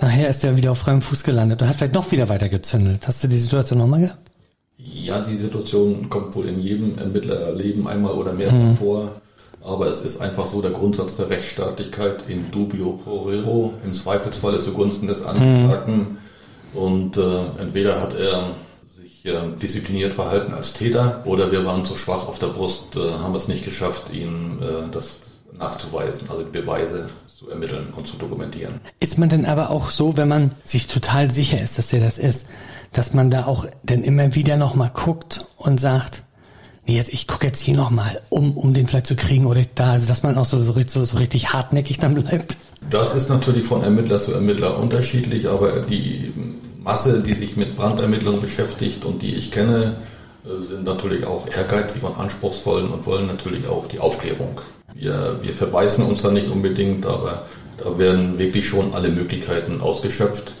nachher 0.00 0.28
ist 0.28 0.44
er 0.44 0.56
wieder 0.56 0.72
auf 0.72 0.78
freiem 0.78 1.02
Fuß 1.02 1.24
gelandet 1.24 1.62
und 1.62 1.68
hat 1.68 1.76
vielleicht 1.76 1.94
noch 1.94 2.10
wieder 2.12 2.28
weiter 2.28 2.48
gezündelt. 2.48 3.06
Hast 3.06 3.22
du 3.24 3.28
die 3.28 3.38
Situation 3.38 3.78
nochmal 3.78 4.00
gehabt? 4.00 4.30
Ja, 4.78 5.20
die 5.20 5.36
Situation 5.36 6.08
kommt 6.10 6.34
wohl 6.36 6.46
in 6.46 6.60
jedem 6.60 6.98
Ermittlerleben 6.98 7.86
einmal 7.86 8.12
oder 8.12 8.32
mehrfach 8.32 8.56
mhm. 8.56 8.74
vor. 8.74 9.12
Aber 9.64 9.88
es 9.88 10.00
ist 10.00 10.20
einfach 10.20 10.46
so 10.46 10.62
der 10.62 10.70
Grundsatz 10.70 11.16
der 11.16 11.28
Rechtsstaatlichkeit 11.28 12.24
in 12.28 12.52
dubio 12.52 12.92
pro 12.92 13.22
reo, 13.22 13.74
im 13.84 13.92
Zweifelsfalle 13.92 14.58
zugunsten 14.58 15.08
des 15.08 15.24
Angeklagten. 15.24 15.96
Mhm. 15.96 16.16
Und 16.78 17.16
äh, 17.16 17.46
entweder 17.58 18.00
hat 18.00 18.14
er 18.14 18.54
diszipliniert 19.60 20.14
verhalten 20.14 20.54
als 20.54 20.72
Täter 20.72 21.22
oder 21.24 21.50
wir 21.52 21.64
waren 21.64 21.84
zu 21.84 21.96
schwach 21.96 22.26
auf 22.26 22.38
der 22.38 22.48
Brust, 22.48 22.96
äh, 22.96 23.00
haben 23.22 23.34
es 23.34 23.48
nicht 23.48 23.64
geschafft, 23.64 24.12
ihm 24.12 24.58
äh, 24.60 24.90
das 24.90 25.18
nachzuweisen, 25.58 26.28
also 26.30 26.44
Beweise 26.44 27.08
zu 27.26 27.50
ermitteln 27.50 27.92
und 27.96 28.06
zu 28.06 28.16
dokumentieren. 28.16 28.80
Ist 29.00 29.18
man 29.18 29.28
denn 29.28 29.46
aber 29.46 29.70
auch 29.70 29.90
so, 29.90 30.16
wenn 30.16 30.28
man 30.28 30.52
sich 30.64 30.86
total 30.86 31.30
sicher 31.30 31.60
ist, 31.60 31.78
dass 31.78 31.92
er 31.92 32.00
das 32.00 32.18
ist, 32.18 32.46
dass 32.92 33.14
man 33.14 33.30
da 33.30 33.46
auch 33.46 33.66
dann 33.82 34.02
immer 34.04 34.34
wieder 34.34 34.56
nochmal 34.56 34.90
guckt 34.94 35.46
und 35.56 35.78
sagt, 35.78 36.22
nee, 36.86 36.96
jetzt, 36.96 37.12
ich 37.12 37.26
gucke 37.26 37.46
jetzt 37.46 37.60
hier 37.60 37.76
nochmal, 37.76 38.22
um, 38.28 38.56
um 38.56 38.72
den 38.74 38.86
vielleicht 38.86 39.06
zu 39.06 39.16
kriegen 39.16 39.46
oder 39.46 39.62
da, 39.74 39.92
also 39.92 40.08
dass 40.08 40.22
man 40.22 40.38
auch 40.38 40.44
so, 40.44 40.62
so, 40.62 41.04
so 41.04 41.16
richtig 41.18 41.52
hartnäckig 41.52 41.98
dann 41.98 42.14
bleibt? 42.14 42.56
Das 42.88 43.14
ist 43.14 43.28
natürlich 43.28 43.66
von 43.66 43.82
Ermittler 43.82 44.20
zu 44.20 44.32
Ermittler 44.32 44.78
unterschiedlich, 44.78 45.48
aber 45.48 45.80
die 45.80 46.32
Masse, 46.86 47.18
die 47.18 47.34
sich 47.34 47.56
mit 47.56 47.76
Brandermittlungen 47.76 48.40
beschäftigt 48.40 49.04
und 49.04 49.20
die 49.20 49.34
ich 49.34 49.50
kenne, 49.50 49.96
äh, 50.44 50.62
sind 50.62 50.84
natürlich 50.84 51.26
auch 51.26 51.48
ehrgeizig 51.48 52.04
und 52.04 52.16
anspruchsvoll 52.16 52.84
und 52.84 53.04
wollen 53.06 53.26
natürlich 53.26 53.66
auch 53.66 53.88
die 53.88 53.98
Aufklärung. 53.98 54.60
Wir, 54.94 55.36
wir 55.42 55.52
verbeißen 55.52 56.06
uns 56.06 56.22
da 56.22 56.30
nicht 56.30 56.48
unbedingt, 56.48 57.04
aber 57.04 57.42
da 57.78 57.98
werden 57.98 58.38
wirklich 58.38 58.68
schon 58.68 58.94
alle 58.94 59.08
Möglichkeiten 59.08 59.80
ausgeschöpft. 59.80 60.52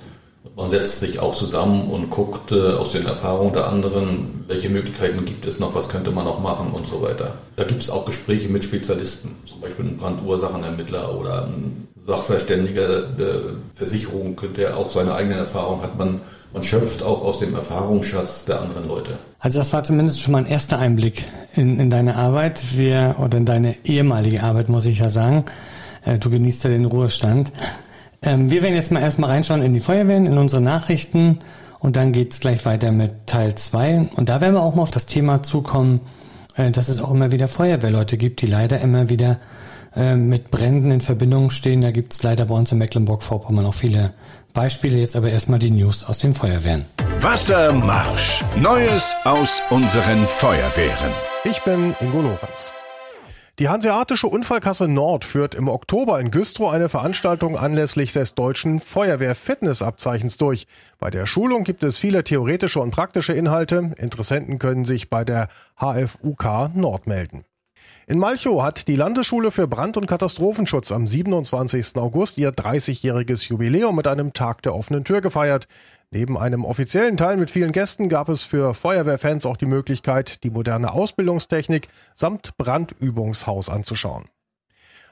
Man 0.56 0.68
setzt 0.68 0.98
sich 0.98 1.20
auch 1.20 1.34
zusammen 1.34 1.88
und 1.90 2.10
guckt 2.10 2.50
äh, 2.50 2.72
aus 2.72 2.90
den 2.90 3.06
Erfahrungen 3.06 3.52
der 3.52 3.68
anderen, 3.68 4.44
welche 4.48 4.68
Möglichkeiten 4.68 5.24
gibt 5.24 5.46
es 5.46 5.60
noch, 5.60 5.76
was 5.76 5.88
könnte 5.88 6.10
man 6.10 6.24
noch 6.24 6.40
machen 6.40 6.72
und 6.72 6.88
so 6.88 7.02
weiter. 7.02 7.38
Da 7.54 7.62
gibt 7.62 7.82
es 7.82 7.88
auch 7.88 8.04
Gespräche 8.04 8.48
mit 8.48 8.64
Spezialisten, 8.64 9.36
zum 9.46 9.60
Beispiel 9.60 9.84
ein 9.84 9.96
Brandursachenermittler 9.96 11.16
oder 11.16 11.46
ein 11.46 11.86
Sachverständiger 12.06 13.02
der 13.02 13.40
Versicherung, 13.72 14.40
der 14.56 14.76
auch 14.76 14.90
seine 14.90 15.14
eigene 15.14 15.34
Erfahrung 15.34 15.82
hat. 15.82 15.98
Man, 15.98 16.20
man 16.52 16.62
schöpft 16.62 17.02
auch 17.02 17.22
aus 17.24 17.38
dem 17.38 17.54
Erfahrungsschatz 17.54 18.44
der 18.44 18.60
anderen 18.60 18.86
Leute. 18.86 19.18
Also 19.40 19.58
das 19.58 19.72
war 19.72 19.82
zumindest 19.82 20.20
schon 20.20 20.32
mal 20.32 20.38
ein 20.38 20.46
erster 20.46 20.78
Einblick 20.78 21.24
in, 21.54 21.80
in 21.80 21.90
deine 21.90 22.16
Arbeit, 22.16 22.76
wir, 22.76 23.16
oder 23.18 23.38
in 23.38 23.44
deine 23.44 23.76
ehemalige 23.84 24.42
Arbeit, 24.42 24.68
muss 24.68 24.86
ich 24.86 25.00
ja 25.00 25.10
sagen. 25.10 25.44
Äh, 26.04 26.18
du 26.18 26.30
genießt 26.30 26.64
ja 26.64 26.70
den 26.70 26.84
Ruhestand. 26.84 27.52
Ähm, 28.22 28.50
wir 28.50 28.62
werden 28.62 28.74
jetzt 28.74 28.92
mal 28.92 29.00
erstmal 29.00 29.30
reinschauen 29.30 29.62
in 29.62 29.74
die 29.74 29.80
Feuerwehren, 29.80 30.26
in 30.26 30.38
unsere 30.38 30.62
Nachrichten 30.62 31.40
und 31.80 31.96
dann 31.96 32.12
geht's 32.12 32.40
gleich 32.40 32.64
weiter 32.64 32.92
mit 32.92 33.26
Teil 33.26 33.54
2. 33.54 34.10
Und 34.14 34.28
da 34.28 34.40
werden 34.40 34.54
wir 34.54 34.62
auch 34.62 34.74
mal 34.74 34.82
auf 34.82 34.90
das 34.90 35.06
Thema 35.06 35.42
zukommen, 35.42 36.00
äh, 36.56 36.70
dass 36.70 36.88
es 36.88 37.00
auch 37.00 37.10
immer 37.10 37.32
wieder 37.32 37.48
Feuerwehrleute 37.48 38.16
gibt, 38.16 38.42
die 38.42 38.46
leider 38.46 38.80
immer 38.80 39.08
wieder 39.08 39.40
äh, 39.96 40.14
mit 40.14 40.50
Bränden 40.50 40.90
in 40.90 41.00
Verbindung 41.00 41.50
stehen. 41.50 41.80
Da 41.80 41.90
gibt 41.90 42.12
es 42.12 42.22
leider 42.22 42.46
bei 42.46 42.54
uns 42.54 42.70
in 42.72 42.78
Mecklenburg-Vorpommern 42.78 43.66
auch 43.66 43.74
viele 43.74 44.12
Beispiele. 44.52 44.98
Jetzt 44.98 45.16
aber 45.16 45.30
erstmal 45.30 45.58
die 45.58 45.70
News 45.70 46.04
aus 46.04 46.18
den 46.18 46.32
Feuerwehren. 46.32 46.84
Wassermarsch. 47.20 48.40
Neues 48.60 49.14
aus 49.24 49.62
unseren 49.70 50.26
Feuerwehren. 50.26 51.10
Ich 51.44 51.60
bin 51.62 51.94
Ingo 52.00 52.20
Lorenz. 52.20 52.72
Die 53.58 53.70
Hanseatische 53.70 54.26
Unfallkasse 54.26 54.86
Nord 54.86 55.24
führt 55.24 55.54
im 55.54 55.68
Oktober 55.68 56.20
in 56.20 56.30
Güstrow 56.30 56.70
eine 56.70 56.90
Veranstaltung 56.90 57.56
anlässlich 57.56 58.12
des 58.12 58.34
deutschen 58.34 58.80
Feuerwehr-Fitnessabzeichens 58.80 60.36
durch. 60.36 60.66
Bei 60.98 61.08
der 61.08 61.24
Schulung 61.24 61.64
gibt 61.64 61.82
es 61.82 61.96
viele 61.96 62.22
theoretische 62.22 62.80
und 62.80 62.90
praktische 62.90 63.32
Inhalte. 63.32 63.92
Interessenten 63.96 64.58
können 64.58 64.84
sich 64.84 65.08
bei 65.08 65.24
der 65.24 65.48
HFUK 65.80 66.74
Nord 66.74 67.06
melden. 67.06 67.46
In 68.08 68.20
Malchow 68.20 68.62
hat 68.62 68.86
die 68.86 68.94
Landesschule 68.94 69.50
für 69.50 69.66
Brand- 69.66 69.96
und 69.96 70.06
Katastrophenschutz 70.06 70.92
am 70.92 71.08
27. 71.08 71.96
August 71.96 72.38
ihr 72.38 72.52
30-jähriges 72.52 73.48
Jubiläum 73.48 73.96
mit 73.96 74.06
einem 74.06 74.32
Tag 74.32 74.62
der 74.62 74.76
offenen 74.76 75.02
Tür 75.02 75.20
gefeiert. 75.20 75.66
Neben 76.12 76.38
einem 76.38 76.64
offiziellen 76.64 77.16
Teil 77.16 77.36
mit 77.36 77.50
vielen 77.50 77.72
Gästen 77.72 78.08
gab 78.08 78.28
es 78.28 78.42
für 78.42 78.74
Feuerwehrfans 78.74 79.44
auch 79.44 79.56
die 79.56 79.66
Möglichkeit, 79.66 80.44
die 80.44 80.50
moderne 80.50 80.92
Ausbildungstechnik 80.92 81.88
samt 82.14 82.56
Brandübungshaus 82.56 83.68
anzuschauen. 83.68 84.26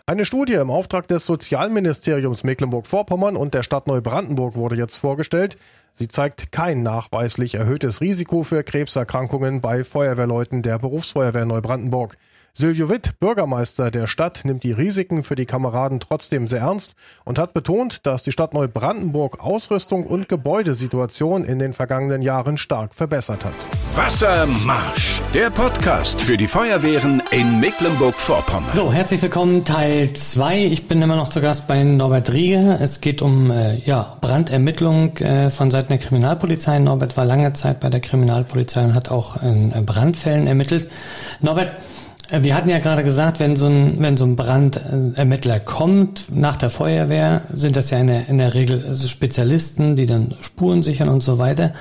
Eine 0.06 0.24
Studie 0.24 0.52
im 0.52 0.70
Auftrag 0.70 1.08
des 1.08 1.26
Sozialministeriums 1.26 2.44
Mecklenburg-Vorpommern 2.44 3.34
und 3.34 3.54
der 3.54 3.64
Stadt 3.64 3.88
Neubrandenburg 3.88 4.54
wurde 4.54 4.76
jetzt 4.76 4.98
vorgestellt. 4.98 5.56
Sie 5.90 6.06
zeigt 6.06 6.52
kein 6.52 6.84
nachweislich 6.84 7.56
erhöhtes 7.56 8.00
Risiko 8.00 8.44
für 8.44 8.62
Krebserkrankungen 8.62 9.60
bei 9.60 9.82
Feuerwehrleuten 9.82 10.62
der 10.62 10.78
Berufsfeuerwehr 10.78 11.44
Neubrandenburg. 11.44 12.16
Silvio 12.56 12.88
Witt, 12.88 13.18
Bürgermeister 13.18 13.90
der 13.90 14.06
Stadt, 14.06 14.42
nimmt 14.44 14.62
die 14.62 14.70
Risiken 14.70 15.24
für 15.24 15.34
die 15.34 15.44
Kameraden 15.44 15.98
trotzdem 15.98 16.46
sehr 16.46 16.60
ernst 16.60 16.94
und 17.24 17.36
hat 17.36 17.52
betont, 17.52 18.06
dass 18.06 18.22
die 18.22 18.30
Stadt 18.30 18.54
Neubrandenburg 18.54 19.40
Ausrüstung 19.40 20.04
und 20.04 20.28
Gebäudesituation 20.28 21.42
in 21.42 21.58
den 21.58 21.72
vergangenen 21.72 22.22
Jahren 22.22 22.56
stark 22.56 22.94
verbessert 22.94 23.44
hat. 23.44 23.54
Wassermarsch, 23.96 25.20
der 25.34 25.50
Podcast 25.50 26.20
für 26.20 26.36
die 26.36 26.46
Feuerwehren 26.46 27.20
in 27.32 27.58
Mecklenburg-Vorpommern. 27.58 28.70
So, 28.70 28.92
herzlich 28.92 29.20
willkommen, 29.20 29.64
Teil 29.64 30.12
2. 30.12 30.66
Ich 30.66 30.86
bin 30.86 31.02
immer 31.02 31.16
noch 31.16 31.30
zu 31.30 31.40
Gast 31.40 31.66
bei 31.66 31.82
Norbert 31.82 32.32
Rieger. 32.32 32.80
Es 32.80 33.00
geht 33.00 33.20
um 33.20 33.50
äh, 33.50 33.78
ja, 33.78 34.16
Brandermittlung 34.20 35.16
äh, 35.16 35.50
von 35.50 35.72
Seiten 35.72 35.88
der 35.88 35.98
Kriminalpolizei. 35.98 36.78
Norbert 36.78 37.16
war 37.16 37.24
lange 37.24 37.52
Zeit 37.54 37.80
bei 37.80 37.90
der 37.90 37.98
Kriminalpolizei 37.98 38.84
und 38.84 38.94
hat 38.94 39.10
auch 39.10 39.42
in 39.42 39.72
äh, 39.72 39.80
Brandfällen 39.80 40.46
ermittelt. 40.46 40.88
Norbert, 41.40 41.80
wir 42.30 42.54
hatten 42.54 42.68
ja 42.68 42.78
gerade 42.78 43.04
gesagt, 43.04 43.40
wenn 43.40 43.54
so 43.54 43.66
ein, 43.66 43.96
wenn 43.98 44.16
so 44.16 44.24
ein 44.24 44.36
Brandermittler 44.36 45.60
kommt 45.60 46.26
nach 46.34 46.56
der 46.56 46.70
Feuerwehr, 46.70 47.42
sind 47.52 47.76
das 47.76 47.90
ja 47.90 47.98
in 47.98 48.06
der, 48.06 48.28
in 48.28 48.38
der 48.38 48.54
Regel 48.54 48.94
Spezialisten, 48.94 49.96
die 49.96 50.06
dann 50.06 50.34
Spuren 50.40 50.82
sichern 50.82 51.08
und 51.08 51.22
so 51.22 51.38
weiter. 51.38 51.74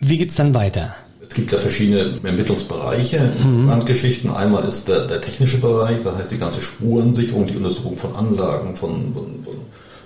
Wie 0.00 0.18
geht's 0.18 0.36
dann 0.36 0.54
weiter? 0.54 0.94
Es 1.28 1.34
gibt 1.34 1.52
ja 1.52 1.58
verschiedene 1.58 2.20
Ermittlungsbereiche 2.22 3.20
in 3.42 3.66
Brandgeschichten. 3.66 4.30
Einmal 4.30 4.64
ist 4.64 4.86
der, 4.88 5.06
der, 5.06 5.20
technische 5.20 5.58
Bereich, 5.58 5.96
das 6.04 6.16
heißt 6.16 6.30
die 6.30 6.38
ganze 6.38 6.62
Spurensicherung, 6.62 7.46
die 7.46 7.56
Untersuchung 7.56 7.96
von 7.96 8.14
Anlagen, 8.14 8.76
von, 8.76 9.12
von, 9.12 9.24
von 9.44 9.54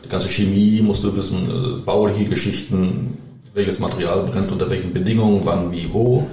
die 0.04 0.08
ganze 0.08 0.28
Chemie, 0.28 0.80
musst 0.82 1.04
du 1.04 1.14
wissen, 1.14 1.48
äh, 1.50 1.84
bauliche 1.84 2.24
Geschichten, 2.24 3.18
welches 3.54 3.78
Material 3.78 4.22
brennt, 4.22 4.50
unter 4.50 4.70
welchen 4.70 4.92
Bedingungen, 4.92 5.42
wann, 5.44 5.70
wie, 5.70 5.92
wo. 5.92 6.26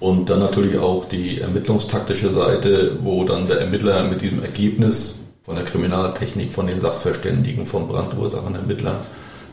Und 0.00 0.30
dann 0.30 0.40
natürlich 0.40 0.78
auch 0.78 1.04
die 1.04 1.40
ermittlungstaktische 1.40 2.30
Seite, 2.30 2.96
wo 3.02 3.24
dann 3.24 3.46
der 3.46 3.60
Ermittler 3.60 4.04
mit 4.04 4.22
diesem 4.22 4.42
Ergebnis 4.42 5.16
von 5.42 5.54
der 5.54 5.64
Kriminaltechnik, 5.64 6.52
von 6.52 6.66
den 6.66 6.80
Sachverständigen, 6.80 7.66
vom 7.66 7.86
Brandursachenermittler 7.86 9.00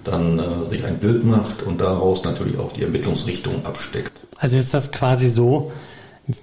dann 0.03 0.39
äh, 0.39 0.69
sich 0.69 0.85
ein 0.85 0.99
Bild 0.99 1.25
macht 1.25 1.63
und 1.63 1.81
daraus 1.81 2.23
natürlich 2.23 2.57
auch 2.57 2.71
die 2.71 2.83
Ermittlungsrichtung 2.83 3.65
absteckt. 3.65 4.13
Also 4.37 4.55
ist 4.55 4.73
das 4.73 4.91
quasi 4.91 5.29
so, 5.29 5.71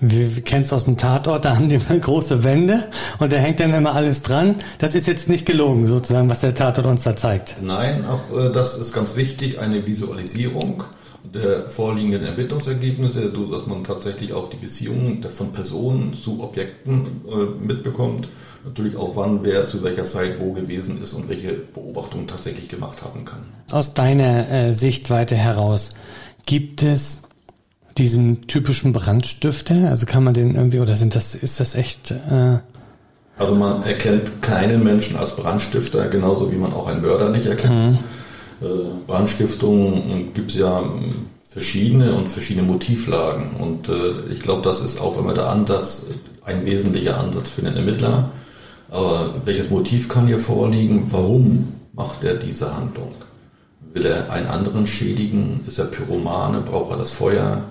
wir, 0.00 0.36
wir 0.36 0.42
kennen 0.42 0.62
es 0.62 0.72
aus 0.72 0.84
dem 0.86 0.96
Tatort, 0.96 1.44
da 1.44 1.56
haben 1.56 1.68
die 1.68 1.74
immer 1.76 1.98
große 1.98 2.42
Wände 2.42 2.88
und 3.18 3.32
da 3.32 3.36
hängt 3.36 3.60
dann 3.60 3.74
immer 3.74 3.94
alles 3.94 4.22
dran. 4.22 4.56
Das 4.78 4.94
ist 4.94 5.06
jetzt 5.06 5.28
nicht 5.28 5.46
gelogen, 5.46 5.86
sozusagen, 5.86 6.30
was 6.30 6.40
der 6.40 6.54
Tatort 6.54 6.86
uns 6.86 7.02
da 7.02 7.14
zeigt. 7.16 7.56
Nein, 7.62 8.04
auch 8.06 8.36
äh, 8.36 8.50
das 8.50 8.76
ist 8.76 8.92
ganz 8.92 9.16
wichtig, 9.16 9.58
eine 9.60 9.86
Visualisierung 9.86 10.84
der 11.22 11.66
vorliegenden 11.68 12.24
Ermittlungsergebnisse, 12.24 13.32
dass 13.32 13.66
man 13.66 13.82
tatsächlich 13.82 14.32
auch 14.32 14.50
die 14.50 14.56
Beziehungen 14.56 15.22
von 15.22 15.52
Personen 15.52 16.14
zu 16.14 16.42
Objekten 16.42 17.22
äh, 17.26 17.64
mitbekommt. 17.64 18.28
Natürlich 18.64 18.96
auch 18.96 19.16
wann 19.16 19.44
wer 19.44 19.66
zu 19.66 19.82
welcher 19.82 20.04
Zeit 20.04 20.40
wo 20.40 20.52
gewesen 20.52 21.02
ist 21.02 21.12
und 21.12 21.28
welche 21.28 21.52
Beobachtungen 21.52 22.26
tatsächlich 22.26 22.68
gemacht 22.68 23.02
haben 23.02 23.24
kann. 23.24 23.40
Aus 23.70 23.94
deiner 23.94 24.50
äh, 24.50 24.74
Sichtweite 24.74 25.34
heraus, 25.34 25.94
gibt 26.46 26.82
es 26.82 27.22
diesen 27.98 28.46
typischen 28.46 28.92
Brandstifter? 28.92 29.90
Also 29.90 30.06
kann 30.06 30.24
man 30.24 30.34
den 30.34 30.54
irgendwie, 30.54 30.80
oder 30.80 30.94
sind 30.96 31.14
das, 31.14 31.34
ist 31.34 31.60
das 31.60 31.74
echt... 31.74 32.10
Äh 32.10 32.58
also 33.36 33.54
man 33.54 33.82
erkennt 33.82 34.42
keinen 34.42 34.84
Menschen 34.84 35.16
als 35.16 35.34
Brandstifter, 35.34 36.06
genauso 36.08 36.52
wie 36.52 36.56
man 36.56 36.72
auch 36.72 36.86
einen 36.86 37.02
Mörder 37.02 37.30
nicht 37.30 37.46
erkennt. 37.46 37.74
Mhm. 37.74 37.98
Äh, 38.62 38.66
Brandstiftung 39.06 40.32
gibt 40.34 40.52
es 40.52 40.56
ja 40.56 40.82
verschiedene 41.54 42.14
und 42.14 42.30
verschiedene 42.30 42.66
Motivlagen. 42.66 43.56
Und 43.58 43.88
äh, 43.88 44.32
ich 44.32 44.40
glaube, 44.40 44.62
das 44.62 44.80
ist 44.80 45.00
auch 45.00 45.18
immer 45.18 45.34
der 45.34 45.48
Ansatz, 45.48 46.02
ein 46.44 46.64
wesentlicher 46.64 47.18
Ansatz 47.18 47.50
für 47.50 47.62
den 47.62 47.76
Ermittler. 47.76 48.30
Aber 48.90 49.34
welches 49.44 49.70
Motiv 49.70 50.08
kann 50.08 50.26
hier 50.26 50.38
vorliegen? 50.38 51.06
Warum 51.10 51.72
macht 51.92 52.22
er 52.22 52.34
diese 52.34 52.76
Handlung? 52.76 53.14
Will 53.92 54.06
er 54.06 54.30
einen 54.30 54.46
anderen 54.46 54.86
schädigen? 54.86 55.60
Ist 55.66 55.78
er 55.78 55.86
Pyromane? 55.86 56.60
Braucht 56.60 56.92
er 56.92 56.98
das 56.98 57.10
Feuer? 57.12 57.62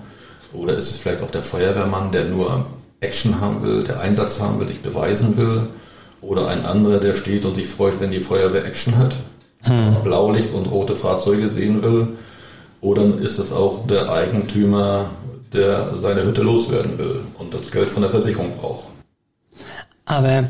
Oder 0.54 0.74
ist 0.74 0.90
es 0.90 0.98
vielleicht 0.98 1.22
auch 1.22 1.30
der 1.30 1.42
Feuerwehrmann, 1.42 2.12
der 2.12 2.24
nur 2.24 2.66
Action 3.00 3.40
haben 3.40 3.62
will, 3.62 3.84
der 3.84 4.00
Einsatz 4.00 4.40
haben 4.40 4.60
will, 4.60 4.68
sich 4.68 4.80
beweisen 4.80 5.36
will? 5.36 5.66
Oder 6.20 6.48
ein 6.48 6.64
anderer, 6.64 6.98
der 6.98 7.14
steht 7.14 7.44
und 7.44 7.56
sich 7.56 7.66
freut, 7.66 8.00
wenn 8.00 8.10
die 8.10 8.20
Feuerwehr 8.20 8.64
Action 8.64 8.96
hat? 8.96 9.14
hm. 9.64 10.02
Blaulicht 10.02 10.52
und 10.52 10.66
rote 10.66 10.96
Fahrzeuge 10.96 11.48
sehen 11.48 11.82
will. 11.82 12.08
Oder 12.80 13.18
ist 13.18 13.38
es 13.38 13.52
auch 13.52 13.86
der 13.86 14.10
Eigentümer, 14.10 15.10
der 15.52 15.98
seine 15.98 16.22
Hütte 16.24 16.42
loswerden 16.42 16.98
will 16.98 17.20
und 17.38 17.54
das 17.54 17.70
Geld 17.70 17.90
von 17.90 18.02
der 18.02 18.10
Versicherung 18.10 18.52
braucht. 18.58 18.88
Aber 20.04 20.44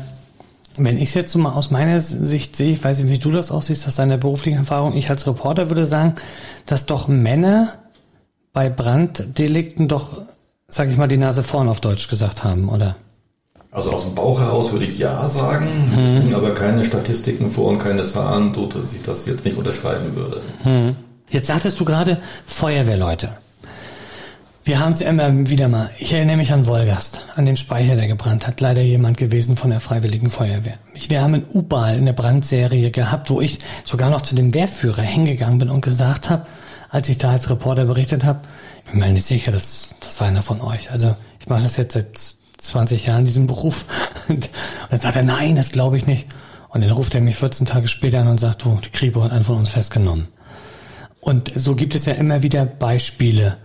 wenn 0.77 0.97
ich 0.97 1.09
es 1.09 1.13
jetzt 1.13 1.31
so 1.31 1.39
mal 1.39 1.53
aus 1.53 1.71
meiner 1.71 2.01
Sicht 2.01 2.57
sehe, 2.57 2.71
ich 2.71 2.83
weiß 2.83 2.99
nicht, 2.99 3.11
wie 3.11 3.17
du 3.17 3.31
das 3.31 3.51
aussiehst, 3.51 3.87
aus 3.87 3.95
deiner 3.95 4.17
beruflichen 4.17 4.57
Erfahrung, 4.57 4.93
ich 4.97 5.09
als 5.09 5.25
Reporter 5.25 5.69
würde 5.69 5.85
sagen, 5.85 6.15
dass 6.65 6.85
doch 6.85 7.07
Männer 7.07 7.84
bei 8.55 8.69
Branddelikten 8.69 9.89
doch, 9.89 10.21
sag 10.69 10.89
ich 10.89 10.97
mal, 10.97 11.09
die 11.09 11.17
Nase 11.17 11.43
vorn 11.43 11.67
auf 11.67 11.81
Deutsch 11.81 12.07
gesagt 12.07 12.45
haben, 12.45 12.69
oder? 12.69 12.95
Also 13.69 13.91
aus 13.91 14.03
dem 14.03 14.15
Bauch 14.15 14.39
heraus 14.39 14.71
würde 14.71 14.85
ich 14.85 14.97
ja 14.97 15.21
sagen, 15.27 15.67
hm. 15.93 16.33
aber 16.33 16.53
keine 16.53 16.85
Statistiken 16.85 17.49
vor 17.49 17.67
und 17.67 17.79
keine 17.79 18.05
Zahlen, 18.05 18.53
so 18.55 18.65
dass 18.67 18.93
ich 18.93 19.03
das 19.03 19.25
jetzt 19.25 19.43
nicht 19.43 19.57
unterschreiben 19.57 20.15
würde. 20.15 20.41
Hm. 20.63 20.95
Jetzt 21.29 21.47
sagtest 21.47 21.77
du 21.81 21.83
gerade 21.83 22.21
Feuerwehrleute. 22.45 23.31
Wir 24.63 24.79
haben 24.79 24.93
es 24.93 25.01
ja 25.01 25.09
immer 25.09 25.31
wieder 25.49 25.67
mal. 25.67 25.89
Ich 25.99 26.13
erinnere 26.13 26.37
mich 26.37 26.53
an 26.53 26.65
Wolgast, 26.65 27.21
an 27.35 27.45
den 27.45 27.57
Speicher, 27.57 27.97
der 27.97 28.07
gebrannt 28.07 28.47
hat. 28.47 28.61
Leider 28.61 28.81
jemand 28.81 29.17
gewesen 29.17 29.57
von 29.57 29.69
der 29.69 29.81
Freiwilligen 29.81 30.29
Feuerwehr. 30.29 30.79
Wir 31.09 31.21
haben 31.21 31.35
in 31.35 31.45
U-Ball 31.53 31.97
eine 31.97 32.13
Brandserie 32.13 32.89
gehabt, 32.89 33.29
wo 33.29 33.41
ich 33.41 33.59
sogar 33.83 34.09
noch 34.09 34.21
zu 34.21 34.33
dem 34.33 34.53
Wehrführer 34.53 35.01
hingegangen 35.01 35.57
bin 35.59 35.69
und 35.69 35.81
gesagt 35.81 36.29
habe, 36.29 36.47
als 36.95 37.09
ich 37.09 37.17
da 37.17 37.31
als 37.31 37.49
Reporter 37.49 37.83
berichtet 37.83 38.23
habe, 38.23 38.39
ich 38.85 38.91
bin 38.91 39.01
mir 39.01 39.09
nicht 39.11 39.25
sicher, 39.25 39.51
das, 39.51 39.95
das 39.99 40.21
war 40.21 40.29
einer 40.29 40.41
von 40.41 40.61
euch. 40.61 40.91
Also 40.91 41.13
ich 41.41 41.49
mache 41.49 41.63
das 41.63 41.75
jetzt 41.75 41.93
seit 41.93 42.17
20 42.57 43.07
Jahren, 43.07 43.25
diesen 43.25 43.47
Beruf. 43.47 43.83
Und 44.29 44.49
dann 44.89 44.99
sagt 44.99 45.17
er, 45.17 45.23
nein, 45.23 45.57
das 45.57 45.73
glaube 45.73 45.97
ich 45.97 46.07
nicht. 46.07 46.29
Und 46.69 46.79
dann 46.79 46.91
ruft 46.91 47.13
er 47.13 47.19
mich 47.19 47.35
14 47.35 47.67
Tage 47.67 47.89
später 47.89 48.21
an 48.21 48.29
und 48.29 48.39
sagt, 48.39 48.63
du, 48.63 48.79
die 48.83 48.91
Kripo 48.91 49.21
hat 49.23 49.33
einen 49.33 49.43
von 49.43 49.57
uns 49.57 49.69
festgenommen. 49.69 50.29
Und 51.19 51.51
so 51.55 51.75
gibt 51.75 51.95
es 51.95 52.05
ja 52.05 52.13
immer 52.13 52.43
wieder 52.43 52.65
Beispiele. 52.65 53.57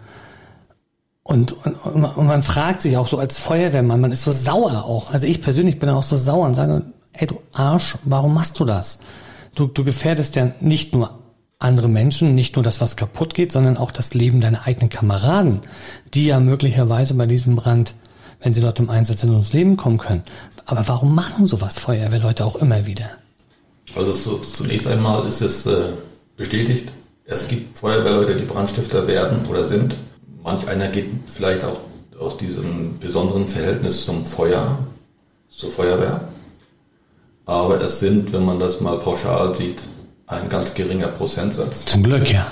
Und, 1.22 1.52
und, 1.64 1.74
und 1.76 2.26
man 2.26 2.42
fragt 2.42 2.82
sich 2.82 2.96
auch 2.96 3.06
so 3.06 3.18
als 3.18 3.38
Feuerwehrmann, 3.38 4.00
man 4.00 4.10
ist 4.10 4.24
so 4.24 4.32
sauer 4.32 4.84
auch. 4.84 5.12
Also 5.12 5.28
ich 5.28 5.40
persönlich 5.40 5.78
bin 5.78 5.88
auch 5.88 6.02
so 6.02 6.16
sauer 6.16 6.46
und 6.46 6.54
sage, 6.54 6.82
ey 7.12 7.28
du 7.28 7.40
Arsch, 7.52 7.96
warum 8.02 8.34
machst 8.34 8.58
du 8.58 8.64
das? 8.64 9.00
Du, 9.54 9.68
du 9.68 9.84
gefährdest 9.84 10.34
ja 10.34 10.50
nicht 10.60 10.94
nur 10.94 11.19
andere 11.60 11.88
Menschen, 11.88 12.34
nicht 12.34 12.56
nur 12.56 12.62
das, 12.62 12.80
was 12.80 12.96
kaputt 12.96 13.34
geht, 13.34 13.52
sondern 13.52 13.76
auch 13.76 13.92
das 13.92 14.14
Leben 14.14 14.40
deiner 14.40 14.66
eigenen 14.66 14.90
Kameraden, 14.90 15.60
die 16.14 16.26
ja 16.26 16.40
möglicherweise 16.40 17.14
bei 17.14 17.26
diesem 17.26 17.54
Brand 17.54 17.94
wenn 18.40 18.54
sie 18.54 18.60
dort 18.60 18.78
im 18.78 18.90
Einsatz 18.90 19.22
in 19.22 19.34
uns 19.34 19.52
Leben 19.52 19.76
kommen 19.76 19.98
können. 19.98 20.22
Aber 20.64 20.86
warum 20.88 21.14
machen 21.14 21.46
sowas 21.46 21.78
Feuerwehrleute 21.78 22.44
auch 22.44 22.56
immer 22.56 22.86
wieder? 22.86 23.10
Also 23.94 24.12
so, 24.12 24.38
zunächst 24.38 24.86
einmal 24.86 25.26
ist 25.26 25.40
es 25.40 25.66
äh, 25.66 25.90
bestätigt, 26.36 26.92
es 27.24 27.46
gibt 27.46 27.78
Feuerwehrleute, 27.78 28.36
die 28.36 28.44
Brandstifter 28.44 29.06
werden 29.06 29.44
oder 29.46 29.66
sind. 29.66 29.96
Manch 30.42 30.66
einer 30.68 30.88
geht 30.88 31.08
vielleicht 31.26 31.64
auch 31.64 31.80
aus 32.18 32.36
diesem 32.36 32.98
besonderen 32.98 33.46
Verhältnis 33.46 34.04
zum 34.04 34.24
Feuer, 34.24 34.78
zur 35.48 35.70
Feuerwehr. 35.70 36.28
Aber 37.46 37.80
es 37.80 38.00
sind, 38.00 38.32
wenn 38.32 38.44
man 38.44 38.58
das 38.58 38.80
mal 38.80 38.98
pauschal 38.98 39.54
sieht, 39.56 39.82
ein 40.30 40.48
ganz 40.48 40.74
geringer 40.74 41.08
Prozentsatz. 41.08 41.86
Zum 41.86 42.02
Glück, 42.02 42.30
ja. 42.30 42.46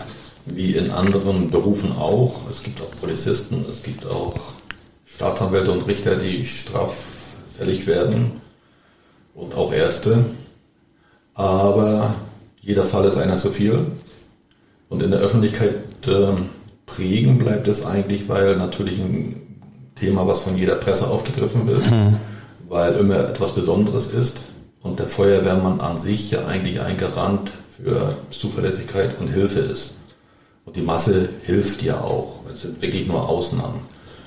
Wie 0.46 0.74
in 0.74 0.90
anderen 0.90 1.48
Berufen 1.50 1.92
auch. 1.92 2.48
Es 2.50 2.62
gibt 2.62 2.80
auch 2.82 2.90
Polizisten, 3.00 3.64
es 3.70 3.82
gibt 3.82 4.04
auch 4.06 4.34
Staatsanwälte 5.06 5.70
und 5.70 5.86
Richter, 5.86 6.16
die 6.16 6.44
straffällig 6.44 7.86
werden 7.86 8.40
und 9.34 9.54
auch 9.54 9.72
Ärzte. 9.72 10.24
Aber 11.34 12.14
jeder 12.60 12.84
Fall 12.84 13.04
ist 13.04 13.16
einer 13.16 13.36
zu 13.36 13.52
viel. 13.52 13.86
Und 14.88 15.02
in 15.02 15.10
der 15.10 15.20
Öffentlichkeit 15.20 15.74
äh, 16.06 16.32
prägen 16.86 17.38
bleibt 17.38 17.68
es 17.68 17.84
eigentlich, 17.84 18.28
weil 18.28 18.56
natürlich 18.56 18.98
ein 18.98 19.40
Thema, 19.94 20.26
was 20.26 20.40
von 20.40 20.56
jeder 20.56 20.76
Presse 20.76 21.08
aufgegriffen 21.08 21.66
wird, 21.66 21.90
mhm. 21.90 22.16
weil 22.68 22.94
immer 22.94 23.28
etwas 23.28 23.54
Besonderes 23.54 24.08
ist 24.08 24.38
und 24.82 24.98
der 24.98 25.08
Feuerwehrmann 25.08 25.80
an 25.80 25.98
sich 25.98 26.30
ja 26.30 26.46
eigentlich 26.46 26.80
ein 26.80 26.96
Garant 26.96 27.52
für 27.82 28.14
Zuverlässigkeit 28.30 29.18
und 29.20 29.28
Hilfe 29.28 29.60
ist. 29.60 29.94
Und 30.64 30.76
die 30.76 30.82
Masse 30.82 31.28
hilft 31.42 31.82
ja 31.82 32.00
auch. 32.00 32.40
Es 32.52 32.62
sind 32.62 32.82
wirklich 32.82 33.06
nur 33.06 33.28
Ausnahmen. 33.28 33.80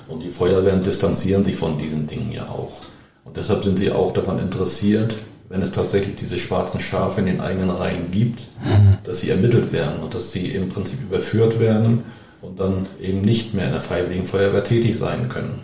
Und 0.08 0.20
die 0.20 0.30
Feuerwehren 0.30 0.82
distanzieren 0.82 1.44
sich 1.44 1.56
von 1.56 1.78
diesen 1.78 2.06
Dingen 2.06 2.32
ja 2.32 2.48
auch. 2.48 2.80
Und 3.24 3.36
deshalb 3.36 3.62
sind 3.62 3.78
sie 3.78 3.92
auch 3.92 4.12
daran 4.12 4.38
interessiert, 4.38 5.16
wenn 5.48 5.62
es 5.62 5.70
tatsächlich 5.70 6.16
diese 6.16 6.38
schwarzen 6.38 6.80
Schafe 6.80 7.20
in 7.20 7.26
den 7.26 7.40
eigenen 7.40 7.70
Reihen 7.70 8.10
gibt, 8.10 8.40
mhm. 8.64 8.98
dass 9.04 9.20
sie 9.20 9.30
ermittelt 9.30 9.72
werden 9.72 10.02
und 10.02 10.14
dass 10.14 10.32
sie 10.32 10.48
im 10.48 10.68
Prinzip 10.68 11.00
überführt 11.00 11.60
werden 11.60 12.02
und 12.40 12.58
dann 12.58 12.86
eben 13.00 13.20
nicht 13.20 13.54
mehr 13.54 13.66
in 13.66 13.72
der 13.72 13.80
Freiwilligen 13.80 14.26
Feuerwehr 14.26 14.64
tätig 14.64 14.98
sein 14.98 15.28
können. 15.28 15.60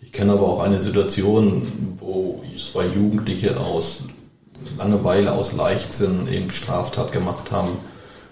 Ich 0.00 0.12
kenne 0.12 0.32
aber 0.32 0.48
auch 0.48 0.60
eine 0.60 0.78
Situation, 0.78 1.66
wo 1.98 2.42
zwei 2.56 2.86
Jugendliche 2.86 3.58
aus 3.58 4.00
Langeweile, 4.78 5.32
aus 5.32 5.52
Leichtsinn 5.52 6.28
eben 6.30 6.50
Straftat 6.50 7.12
gemacht 7.12 7.50
haben. 7.50 7.70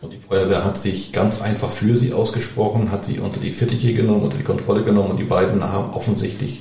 Und 0.01 0.13
die 0.13 0.19
Feuerwehr 0.19 0.65
hat 0.65 0.79
sich 0.79 1.13
ganz 1.13 1.41
einfach 1.41 1.71
für 1.71 1.97
sie 1.97 2.13
ausgesprochen, 2.13 2.91
hat 2.91 3.05
sie 3.05 3.21
unter 3.21 3.39
die 3.39 3.53
Fittiche 3.53 3.95
genommen, 3.95 4.25
unter 4.25 4.37
die 4.37 4.43
Kontrolle 4.43 4.83
genommen 4.83 5.13
und 5.13 5.21
die 5.21 5.25
beiden 5.25 5.63
haben 5.63 5.93
offensichtlich 5.93 6.61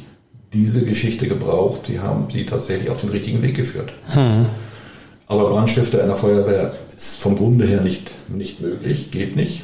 diese 0.54 0.84
Geschichte 0.84 1.28
gebraucht. 1.28 1.88
Die 1.88 2.00
haben 2.00 2.28
sie 2.32 2.46
tatsächlich 2.46 2.90
auf 2.90 3.02
den 3.02 3.10
richtigen 3.10 3.42
Weg 3.42 3.56
geführt. 3.56 3.94
Hm. 4.08 4.48
Aber 5.28 5.50
Brandstifter 5.50 6.02
in 6.02 6.08
der 6.08 6.18
Feuerwehr 6.18 6.74
ist 6.96 7.18
vom 7.18 7.36
Grunde 7.36 7.66
her 7.66 7.82
nicht, 7.82 8.12
nicht 8.30 8.62
möglich, 8.62 9.12
geht 9.12 9.36
nicht. 9.36 9.64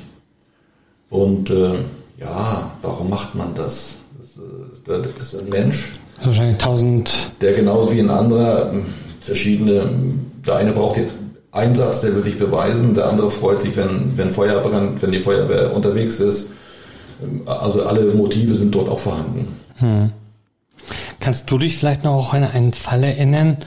Und 1.09 1.49
äh, 1.49 1.75
ja, 2.17 2.71
warum 2.81 3.09
macht 3.09 3.35
man 3.35 3.53
das? 3.53 3.97
Das, 4.17 4.37
äh, 4.37 5.01
das 5.17 5.33
ist 5.33 5.41
ein 5.41 5.49
Mensch. 5.49 5.91
Wahrscheinlich 6.23 6.57
tausend. 6.57 7.31
Der 7.41 7.53
genauso 7.53 7.91
wie 7.91 7.99
ein 7.99 8.09
anderer 8.09 8.71
ähm, 8.73 8.85
verschiedene, 9.27 9.89
der 10.45 10.55
eine 10.55 10.71
braucht 10.71 10.97
den 10.97 11.07
Einsatz, 11.51 12.01
der 12.01 12.15
will 12.15 12.23
sich 12.23 12.37
beweisen, 12.37 12.93
der 12.93 13.09
andere 13.09 13.29
freut 13.29 13.61
sich, 13.61 13.75
wenn, 13.77 14.17
wenn 14.17 14.31
Feuer 14.31 14.59
brennt, 14.61 15.01
wenn 15.01 15.11
die 15.11 15.19
Feuerwehr 15.19 15.75
unterwegs 15.75 16.19
ist. 16.19 16.49
Also 17.45 17.83
alle 17.83 18.13
Motive 18.13 18.55
sind 18.55 18.73
dort 18.73 18.89
auch 18.89 18.99
vorhanden. 18.99 19.47
Hm. 19.75 20.11
Kannst 21.19 21.49
du 21.49 21.57
dich 21.57 21.77
vielleicht 21.77 22.03
noch 22.03 22.33
an 22.33 22.43
einen 22.43 22.73
Fall 22.73 23.03
erinnern, 23.03 23.57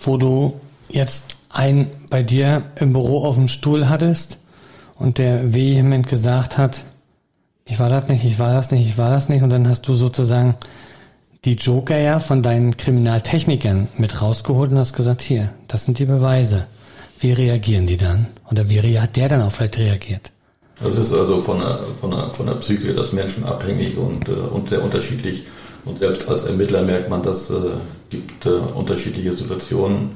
wo 0.00 0.16
du 0.16 0.54
jetzt 0.88 1.36
einen 1.50 1.90
bei 2.10 2.22
dir 2.22 2.64
im 2.76 2.92
Büro 2.92 3.24
auf 3.24 3.36
dem 3.36 3.48
Stuhl 3.48 3.88
hattest 3.88 4.38
und 4.96 5.18
der 5.18 5.54
vehement 5.54 6.08
gesagt 6.08 6.56
hat, 6.56 6.84
ich 7.64 7.78
war 7.78 7.88
das 7.88 8.08
nicht, 8.08 8.24
ich 8.24 8.38
war 8.38 8.52
das 8.52 8.70
nicht, 8.70 8.86
ich 8.86 8.98
war 8.98 9.10
das 9.10 9.28
nicht 9.28 9.42
und 9.42 9.50
dann 9.50 9.68
hast 9.68 9.88
du 9.88 9.94
sozusagen 9.94 10.56
die 11.44 11.54
Joker 11.54 11.98
ja 11.98 12.20
von 12.20 12.42
deinen 12.42 12.76
Kriminaltechnikern 12.76 13.88
mit 13.96 14.22
rausgeholt 14.22 14.70
und 14.70 14.78
hast 14.78 14.94
gesagt, 14.94 15.22
hier, 15.22 15.50
das 15.68 15.84
sind 15.84 15.98
die 15.98 16.06
Beweise. 16.06 16.66
Wie 17.20 17.32
reagieren 17.32 17.86
die 17.86 17.96
dann? 17.96 18.28
Oder 18.50 18.68
wie 18.68 18.98
hat 18.98 19.16
der 19.16 19.28
dann 19.28 19.42
auch 19.42 19.52
vielleicht 19.52 19.78
reagiert? 19.78 20.30
Das 20.82 20.96
ist 20.96 21.12
also 21.12 21.40
von 21.40 21.60
der, 21.60 21.78
von 22.00 22.10
der, 22.10 22.30
von 22.30 22.46
der 22.46 22.54
Psyche 22.54 22.94
des 22.94 23.12
Menschen 23.12 23.44
abhängig 23.44 23.96
und, 23.96 24.28
äh, 24.28 24.32
und 24.32 24.68
sehr 24.68 24.82
unterschiedlich. 24.82 25.44
Und 25.84 26.00
selbst 26.00 26.28
als 26.28 26.44
Ermittler 26.44 26.82
merkt 26.82 27.10
man, 27.10 27.22
dass 27.22 27.50
es 27.50 27.64
äh, 27.64 27.70
gibt 28.10 28.46
äh, 28.46 28.50
unterschiedliche 28.50 29.34
Situationen. 29.34 30.10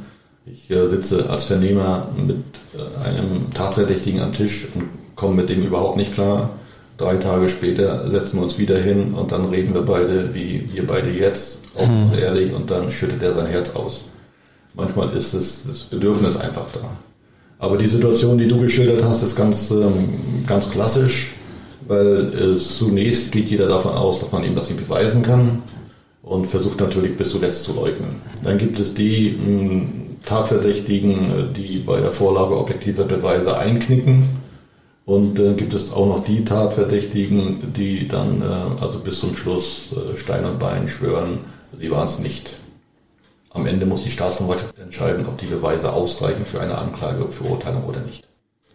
Ich 0.46 0.70
äh, 0.70 0.88
sitze 0.88 1.28
als 1.30 1.44
Vernehmer 1.44 2.08
mit 2.16 2.44
äh, 2.74 3.08
einem 3.08 3.52
Tatverdächtigen 3.52 4.20
am 4.20 4.32
Tisch 4.32 4.66
und 4.74 4.88
komme 5.14 5.34
mit 5.34 5.48
dem 5.48 5.62
überhaupt 5.62 5.96
nicht 5.96 6.14
klar. 6.14 6.50
Drei 6.98 7.16
Tage 7.16 7.48
später 7.48 8.10
setzen 8.10 8.38
wir 8.38 8.42
uns 8.42 8.58
wieder 8.58 8.76
hin 8.76 9.14
und 9.14 9.30
dann 9.30 9.44
reden 9.44 9.72
wir 9.72 9.82
beide, 9.82 10.34
wie 10.34 10.68
wir 10.72 10.84
beide 10.84 11.10
jetzt, 11.10 11.58
offen 11.76 12.06
mhm. 12.06 12.10
und 12.10 12.18
ehrlich, 12.18 12.52
und 12.52 12.68
dann 12.68 12.90
schüttet 12.90 13.22
er 13.22 13.34
sein 13.34 13.46
Herz 13.46 13.70
aus. 13.70 14.02
Manchmal 14.74 15.10
ist 15.10 15.32
es 15.32 15.62
das 15.64 15.84
Bedürfnis 15.84 16.36
einfach 16.36 16.66
da. 16.72 16.90
Aber 17.60 17.78
die 17.78 17.86
Situation, 17.86 18.36
die 18.36 18.48
du 18.48 18.58
geschildert 18.58 19.04
hast, 19.04 19.22
ist 19.22 19.36
ganz, 19.36 19.70
ähm, 19.70 20.08
ganz 20.44 20.68
klassisch, 20.70 21.34
weil 21.86 22.32
äh, 22.34 22.56
zunächst 22.56 23.30
geht 23.30 23.48
jeder 23.48 23.68
davon 23.68 23.92
aus, 23.92 24.18
dass 24.18 24.32
man 24.32 24.42
ihm 24.42 24.56
das 24.56 24.68
nicht 24.68 24.80
beweisen 24.80 25.22
kann 25.22 25.62
und 26.22 26.48
versucht 26.48 26.80
natürlich 26.80 27.16
bis 27.16 27.30
zuletzt 27.30 27.62
zu 27.62 27.74
leugnen. 27.74 28.16
Dann 28.42 28.58
gibt 28.58 28.78
es 28.80 28.92
die 28.92 29.38
mh, 29.38 29.86
Tatverdächtigen, 30.26 31.52
die 31.56 31.78
bei 31.78 32.00
der 32.00 32.10
Vorlage 32.10 32.58
objektiver 32.58 33.04
Beweise 33.04 33.56
einknicken 33.56 34.47
und 35.08 35.40
äh, 35.40 35.54
gibt 35.54 35.72
es 35.72 35.90
auch 35.90 36.06
noch 36.06 36.22
die 36.22 36.44
Tatverdächtigen, 36.44 37.72
die 37.72 38.06
dann 38.08 38.42
äh, 38.42 38.82
also 38.82 38.98
bis 38.98 39.20
zum 39.20 39.34
Schluss 39.34 39.86
äh, 39.92 40.18
Stein 40.18 40.44
und 40.44 40.58
Bein 40.58 40.86
schwören, 40.86 41.38
sie 41.72 41.90
waren 41.90 42.06
es 42.06 42.18
nicht. 42.18 42.58
Am 43.48 43.66
Ende 43.66 43.86
muss 43.86 44.02
die 44.02 44.10
Staatsanwaltschaft 44.10 44.78
entscheiden, 44.78 45.24
ob 45.26 45.38
die 45.38 45.46
Beweise 45.46 45.94
ausreichen 45.94 46.44
für 46.44 46.60
eine 46.60 46.76
Anklage, 46.76 47.30
für 47.30 47.44
Urteilung 47.44 47.84
oder 47.84 48.00
nicht. 48.00 48.22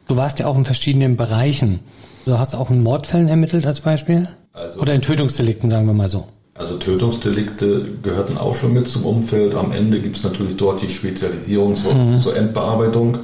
Du 0.07 0.15
warst 0.17 0.39
ja 0.39 0.47
auch 0.47 0.57
in 0.57 0.65
verschiedenen 0.65 1.17
Bereichen. 1.17 1.81
Also 2.25 2.39
hast 2.39 2.53
du 2.55 2.57
auch 2.57 2.71
in 2.71 2.81
Mordfällen 2.81 3.27
ermittelt 3.27 3.67
als 3.67 3.81
Beispiel? 3.81 4.27
Also, 4.53 4.79
oder 4.79 4.95
in 4.95 5.03
Tötungsdelikten, 5.03 5.69
sagen 5.69 5.85
wir 5.85 5.93
mal 5.93 6.09
so. 6.09 6.25
Also 6.55 6.77
Tötungsdelikte 6.77 7.91
gehörten 8.01 8.39
auch 8.39 8.55
schon 8.55 8.73
mit 8.73 8.87
zum 8.87 9.05
Umfeld. 9.05 9.53
Am 9.53 9.71
Ende 9.71 10.01
gibt 10.01 10.15
es 10.15 10.23
natürlich 10.23 10.57
dort 10.57 10.81
die 10.81 10.89
Spezialisierung 10.89 11.75
zur, 11.75 11.93
mhm. 11.93 12.17
zur 12.17 12.35
Endbearbeitung. 12.35 13.19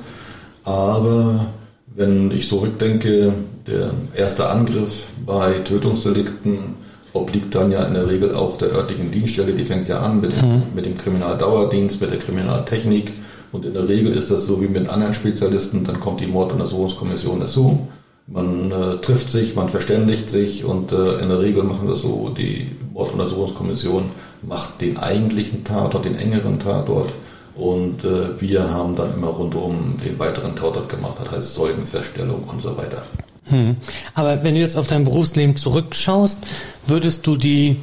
Aber 0.63 1.47
wenn 1.95 2.31
ich 2.31 2.49
zurückdenke, 2.49 3.33
der 3.67 3.91
erste 4.15 4.49
Angriff 4.49 5.07
bei 5.25 5.53
Tötungsdelikten 5.59 6.75
obliegt 7.13 7.55
dann 7.55 7.71
ja 7.71 7.83
in 7.83 7.93
der 7.93 8.07
Regel 8.07 8.35
auch 8.35 8.57
der 8.57 8.71
örtlichen 8.71 9.11
Dienststelle, 9.11 9.53
die 9.53 9.63
fängt 9.63 9.87
ja 9.87 9.99
an 9.99 10.21
mit 10.21 10.31
dem, 10.31 10.47
mhm. 10.47 10.63
mit 10.75 10.85
dem 10.85 10.95
Kriminaldauerdienst, 10.95 11.99
mit 12.01 12.11
der 12.11 12.19
Kriminaltechnik. 12.19 13.13
Und 13.51 13.65
in 13.65 13.73
der 13.73 13.87
Regel 13.87 14.13
ist 14.13 14.29
das 14.29 14.45
so 14.45 14.61
wie 14.61 14.67
mit 14.67 14.89
anderen 14.89 15.13
Spezialisten, 15.13 15.83
dann 15.83 15.99
kommt 15.99 16.19
die 16.19 16.27
Morduntersuchungskommission 16.27 17.39
dazu. 17.39 17.87
Man 18.27 18.71
äh, 18.71 18.97
trifft 19.01 19.31
sich, 19.31 19.55
man 19.55 19.69
verständigt 19.69 20.29
sich 20.29 20.63
und 20.63 20.91
äh, 20.91 21.19
in 21.19 21.29
der 21.29 21.39
Regel 21.39 21.63
machen 21.63 21.87
das 21.87 22.01
so, 22.01 22.29
die 22.29 22.69
Morduntersuchungskommission 22.93 24.03
macht 24.43 24.81
den 24.81 24.97
eigentlichen 24.97 25.63
Tatort, 25.63 26.05
den 26.05 26.15
engeren 26.15 26.59
Tatort 26.59 27.09
und 27.55 28.03
äh, 28.03 28.39
wir 28.39 28.69
haben 28.69 28.95
dann 28.95 29.13
immer 29.13 29.27
rundum 29.27 29.95
den 30.03 30.17
weiteren 30.19 30.55
Tatort 30.55 30.89
gemacht, 30.89 31.15
das 31.23 31.31
heißt 31.31 31.53
Zeugenfeststellung 31.53 32.43
und 32.43 32.61
so 32.61 32.77
weiter. 32.77 33.03
Hm. 33.45 33.77
Aber 34.13 34.43
wenn 34.43 34.55
du 34.55 34.61
jetzt 34.61 34.77
auf 34.77 34.87
dein 34.87 35.03
Berufsleben 35.03 35.55
zurückschaust, 35.55 36.45
würdest 36.87 37.25
du 37.25 37.35
die, 37.35 37.77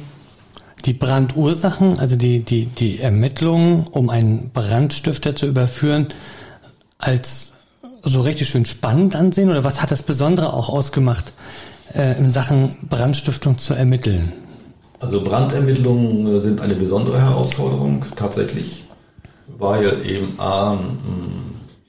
die 0.85 0.93
Brandursachen, 0.93 1.99
also 1.99 2.15
die, 2.15 2.39
die, 2.39 2.65
die 2.65 2.99
Ermittlungen, 2.99 3.85
um 3.91 4.09
einen 4.09 4.51
Brandstifter 4.53 5.35
zu 5.35 5.45
überführen, 5.45 6.07
als 6.97 7.53
so 8.03 8.21
richtig 8.21 8.47
schön 8.49 8.65
spannend 8.65 9.15
ansehen? 9.15 9.49
Oder 9.49 9.63
was 9.63 9.81
hat 9.81 9.91
das 9.91 10.03
Besondere 10.03 10.53
auch 10.53 10.69
ausgemacht, 10.69 11.33
äh, 11.93 12.17
in 12.17 12.31
Sachen 12.31 12.77
Brandstiftung 12.89 13.57
zu 13.57 13.73
ermitteln? 13.73 14.31
Also 14.99 15.21
Brandermittlungen 15.21 16.41
sind 16.41 16.59
eine 16.59 16.73
besondere 16.73 17.21
Herausforderung, 17.21 18.03
tatsächlich 18.15 18.83
weil 19.57 20.05
eben 20.05 20.39
A, 20.39 20.77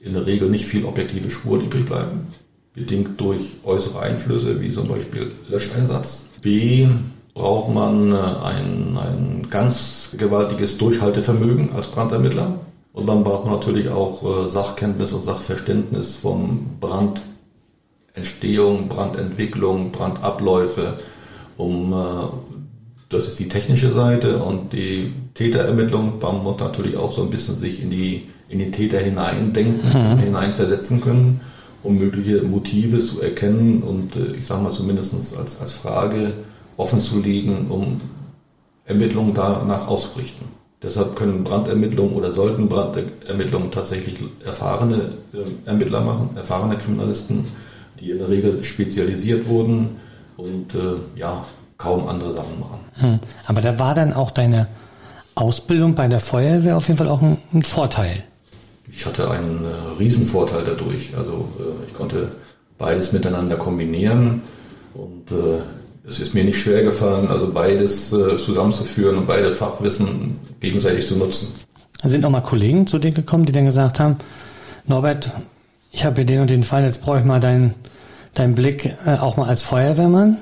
in 0.01 0.13
der 0.13 0.25
Regel 0.25 0.49
nicht 0.49 0.65
viel 0.65 0.85
objektive 0.85 1.29
Spuren 1.29 1.65
übrig 1.65 1.85
bleiben, 1.85 2.27
bedingt 2.73 3.19
durch 3.19 3.57
äußere 3.63 3.99
Einflüsse 3.99 4.61
wie 4.61 4.69
zum 4.69 4.87
Beispiel 4.87 5.31
Löscheinsatz. 5.49 6.25
B, 6.41 6.87
braucht 7.33 7.73
man 7.73 8.11
äh, 8.11 8.15
ein, 8.15 8.97
ein 8.97 9.47
ganz 9.49 10.09
gewaltiges 10.17 10.77
Durchhaltevermögen 10.77 11.71
als 11.73 11.87
Brandermittler. 11.87 12.59
Und 12.91 13.05
man 13.05 13.23
braucht 13.23 13.45
natürlich 13.45 13.87
auch 13.89 14.23
äh, 14.23 14.49
Sachkenntnis 14.49 15.13
und 15.13 15.23
Sachverständnis 15.23 16.17
von 16.17 16.65
Brandentstehung, 16.81 18.89
Brandentwicklung, 18.89 19.91
Brandabläufe, 19.91 20.95
um 21.55 21.93
äh, 21.93 22.48
das 23.09 23.27
ist 23.27 23.39
die 23.39 23.47
technische 23.47 23.91
Seite 23.91 24.37
und 24.37 24.71
die 24.71 25.11
Täterermittlung. 25.33 26.19
Man 26.21 26.43
muss 26.43 26.59
natürlich 26.59 26.95
auch 26.95 27.11
so 27.11 27.23
ein 27.23 27.31
bisschen 27.31 27.57
sich 27.57 27.81
in 27.81 27.89
die, 27.89 28.27
in 28.47 28.59
den 28.59 28.71
Täter 28.71 28.99
hineindenken, 28.99 29.89
mhm. 29.89 30.19
hineinversetzen 30.19 31.01
können, 31.01 31.41
um 31.81 31.97
mögliche 31.97 32.43
Motive 32.43 32.99
zu 32.99 33.19
erkennen 33.19 33.81
und 33.81 34.15
äh, 34.15 34.35
ich 34.35 34.45
sage 34.45 34.61
mal 34.61 34.71
zumindest 34.71 35.15
als, 35.37 35.59
als 35.59 35.71
Frage 35.71 36.33
offen 36.77 36.99
zu 36.99 37.19
legen, 37.19 37.67
um 37.69 37.99
Ermittlungen 38.85 39.33
danach 39.33 39.87
auszurichten. 39.87 40.47
Deshalb 40.81 41.15
können 41.15 41.43
Brandermittlungen 41.43 42.13
oder 42.13 42.31
sollten 42.31 42.69
Brandermittlungen 42.69 43.71
tatsächlich 43.71 44.17
erfahrene 44.45 45.09
äh, 45.33 45.67
Ermittler 45.67 46.01
machen, 46.01 46.29
erfahrene 46.35 46.77
Kriminalisten, 46.77 47.45
die 47.99 48.11
in 48.11 48.19
der 48.19 48.29
Regel 48.29 48.63
spezialisiert 48.63 49.47
wurden 49.47 49.97
und 50.37 50.75
äh, 50.75 51.19
ja, 51.19 51.45
kaum 51.79 52.07
andere 52.07 52.33
Sachen 52.33 52.59
machen. 52.59 52.79
Hm. 52.95 53.19
Aber 53.47 53.61
da 53.61 53.79
war 53.79 53.95
dann 53.95 54.13
auch 54.13 54.29
deine 54.29 54.67
Ausbildung 55.33 55.95
bei 55.95 56.07
der 56.07 56.19
Feuerwehr 56.19 56.77
auf 56.77 56.87
jeden 56.87 56.97
Fall 56.97 57.07
auch 57.07 57.21
ein, 57.21 57.37
ein 57.53 57.63
Vorteil. 57.63 58.23
Ich 58.91 59.05
hatte 59.05 59.31
einen 59.31 59.63
äh, 59.63 59.97
Riesenvorteil 59.97 60.63
dadurch. 60.65 61.17
Also 61.17 61.49
äh, 61.59 61.87
ich 61.87 61.93
konnte 61.93 62.31
beides 62.77 63.13
miteinander 63.13 63.55
kombinieren 63.55 64.41
und 64.93 65.31
äh, 65.31 65.61
es 66.05 66.19
ist 66.19 66.33
mir 66.33 66.43
nicht 66.43 66.59
schwer 66.59 66.83
gefallen, 66.83 67.27
also 67.27 67.51
beides 67.51 68.11
äh, 68.11 68.35
zusammenzuführen 68.35 69.17
und 69.17 69.27
beide 69.27 69.51
Fachwissen 69.51 70.37
gegenseitig 70.59 71.07
zu 71.07 71.15
nutzen. 71.15 71.47
Sind 72.03 72.25
auch 72.25 72.29
mal 72.29 72.41
Kollegen 72.41 72.87
zu 72.87 72.99
dir 72.99 73.11
gekommen, 73.11 73.45
die 73.45 73.51
dann 73.51 73.65
gesagt 73.65 73.99
haben, 73.99 74.17
Norbert, 74.85 75.31
ich 75.91 76.03
habe 76.03 76.15
hier 76.17 76.25
den 76.25 76.41
und 76.41 76.49
den 76.49 76.63
Fall, 76.63 76.83
jetzt 76.83 77.01
brauche 77.01 77.19
ich 77.19 77.25
mal 77.25 77.39
deinen, 77.39 77.75
deinen 78.33 78.55
Blick 78.55 78.95
auch 79.05 79.37
mal 79.37 79.47
als 79.47 79.61
Feuerwehrmann? 79.63 80.37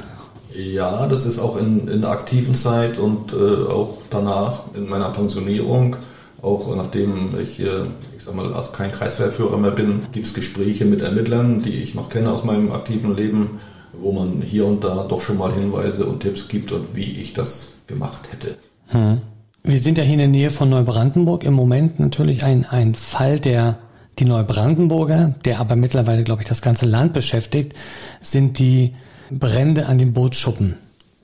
Ja, 0.57 1.05
das 1.05 1.25
ist 1.25 1.37
auch 1.37 1.55
in, 1.57 1.87
in 1.87 2.01
der 2.01 2.09
aktiven 2.09 2.55
Zeit 2.55 2.97
und 2.97 3.31
äh, 3.31 3.71
auch 3.71 3.99
danach 4.09 4.63
in 4.73 4.89
meiner 4.89 5.09
Pensionierung, 5.09 5.97
auch 6.41 6.75
nachdem 6.75 7.39
ich, 7.39 7.59
äh, 7.59 7.83
ich 8.17 8.23
sag 8.23 8.33
mal, 8.33 8.51
also 8.53 8.71
kein 8.71 8.91
Kreiswehrführer 8.91 9.57
mehr 9.57 9.71
bin, 9.71 10.01
gibt 10.11 10.25
es 10.25 10.33
Gespräche 10.33 10.85
mit 10.85 11.01
Ermittlern, 11.01 11.61
die 11.61 11.75
ich 11.81 11.93
noch 11.93 12.09
kenne 12.09 12.31
aus 12.31 12.43
meinem 12.43 12.71
aktiven 12.71 13.15
Leben, 13.15 13.59
wo 13.93 14.11
man 14.11 14.41
hier 14.41 14.65
und 14.65 14.83
da 14.83 15.03
doch 15.03 15.21
schon 15.21 15.37
mal 15.37 15.53
Hinweise 15.53 16.07
und 16.07 16.21
Tipps 16.21 16.47
gibt 16.47 16.71
und 16.71 16.95
wie 16.95 17.21
ich 17.21 17.33
das 17.33 17.73
gemacht 17.85 18.29
hätte. 18.31 18.57
Hm. 18.87 19.21
Wir 19.63 19.79
sind 19.79 19.99
ja 19.99 20.03
hier 20.03 20.13
in 20.13 20.19
der 20.19 20.27
Nähe 20.27 20.49
von 20.49 20.69
Neubrandenburg. 20.69 21.43
Im 21.43 21.53
Moment 21.53 21.99
natürlich 21.99 22.43
ein, 22.43 22.65
ein 22.65 22.95
Fall, 22.95 23.39
der 23.39 23.77
die 24.17 24.25
Neubrandenburger, 24.25 25.35
der 25.45 25.59
aber 25.59 25.75
mittlerweile, 25.75 26.23
glaube 26.23 26.41
ich, 26.41 26.47
das 26.47 26.63
ganze 26.63 26.87
Land 26.87 27.13
beschäftigt, 27.13 27.73
sind 28.21 28.57
die 28.57 28.93
Brände 29.31 29.85
an 29.87 29.97
den 29.97 30.13
Bootsschuppen. 30.13 30.75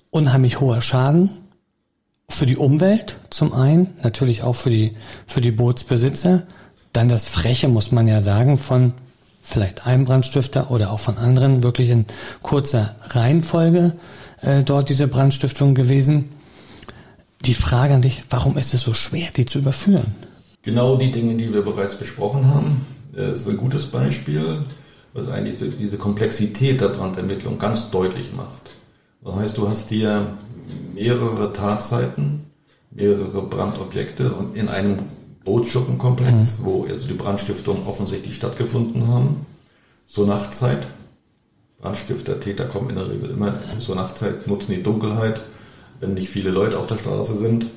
Unheimlich 0.10 0.60
hoher 0.60 0.82
Schaden 0.82 1.40
für 2.30 2.46
die 2.46 2.58
Umwelt 2.58 3.20
zum 3.30 3.54
einen, 3.54 3.96
natürlich 4.02 4.44
auch 4.44 4.54
für 4.54 4.70
die, 4.70 4.96
für 5.28 5.42
die 5.42 5.52
Bootsbesitzer. 5.52 6.44
Dann 6.92 7.08
das 7.08 7.28
Freche, 7.28 7.68
muss 7.68 7.92
man 7.92 8.08
ja 8.08 8.22
sagen, 8.22 8.58
von 8.58 8.94
vielleicht 9.42 9.86
einem 9.86 10.06
Brandstifter 10.06 10.72
oder 10.72 10.92
auch 10.92 11.00
von 11.00 11.18
anderen, 11.18 11.64
wirklich 11.64 11.90
in 11.90 12.06
kurzer 12.42 12.96
Reihenfolge 13.10 13.94
äh, 14.42 14.64
dort 14.64 14.90
diese 14.90 15.08
Brandstiftung 15.08 15.76
gewesen. 15.76 16.30
Die 17.46 17.54
Frage 17.54 17.94
an 17.94 18.02
dich, 18.02 18.24
warum 18.30 18.58
ist 18.58 18.74
es 18.74 18.82
so 18.82 18.94
schwer, 18.94 19.28
die 19.36 19.46
zu 19.46 19.60
überführen? 19.60 20.16
Genau 20.62 20.96
die 20.96 21.12
Dinge, 21.12 21.36
die 21.36 21.54
wir 21.54 21.62
bereits 21.62 21.98
besprochen 21.98 22.48
haben, 22.48 22.86
das 23.14 23.40
ist 23.40 23.50
ein 23.50 23.58
gutes 23.58 23.86
Beispiel, 23.86 24.64
was 25.14 25.30
eigentlich 25.30 25.58
diese 25.78 25.98
Komplexität 25.98 26.82
der 26.82 26.90
Brandermittlung 26.90 27.60
ganz 27.60 27.92
deutlich 27.92 28.34
macht. 28.36 28.62
Das 29.24 29.36
heißt, 29.36 29.58
du 29.58 29.70
hast 29.70 29.90
hier 29.90 30.38
mehrere 30.94 31.54
Tatzeiten, 31.54 32.46
mehrere 32.92 33.44
Brandobjekte 33.44 34.34
und 34.34 34.56
in 34.56 34.70
einem 34.70 34.98
Bootschuppenkomplex, 35.46 36.60
mhm. 36.60 36.66
wo 36.66 36.86
also 36.86 37.08
die 37.08 37.14
Brandstiftungen 37.14 37.86
offensichtlich 37.86 38.36
stattgefunden 38.36 39.08
haben, 39.08 39.46
zur 40.08 40.28
Nachtzeit. 40.28 40.88
Brandstifter, 41.80 42.40
Täter 42.40 42.66
kommen 42.66 42.90
in 42.90 42.96
der 42.96 43.10
Regel 43.10 43.30
immer 43.32 43.54
zur 43.80 43.96
Nachtzeit, 43.96 44.48
nutzen 44.48 44.72
die 44.72 44.84
Dunkelheit, 44.84 45.44
wenn 46.00 46.14
nicht 46.14 46.30
viele 46.30 46.50
Leute 46.50 46.80
auf 46.80 46.88
der 46.88 46.98
Straße 46.98 47.36
sind. 47.38 47.68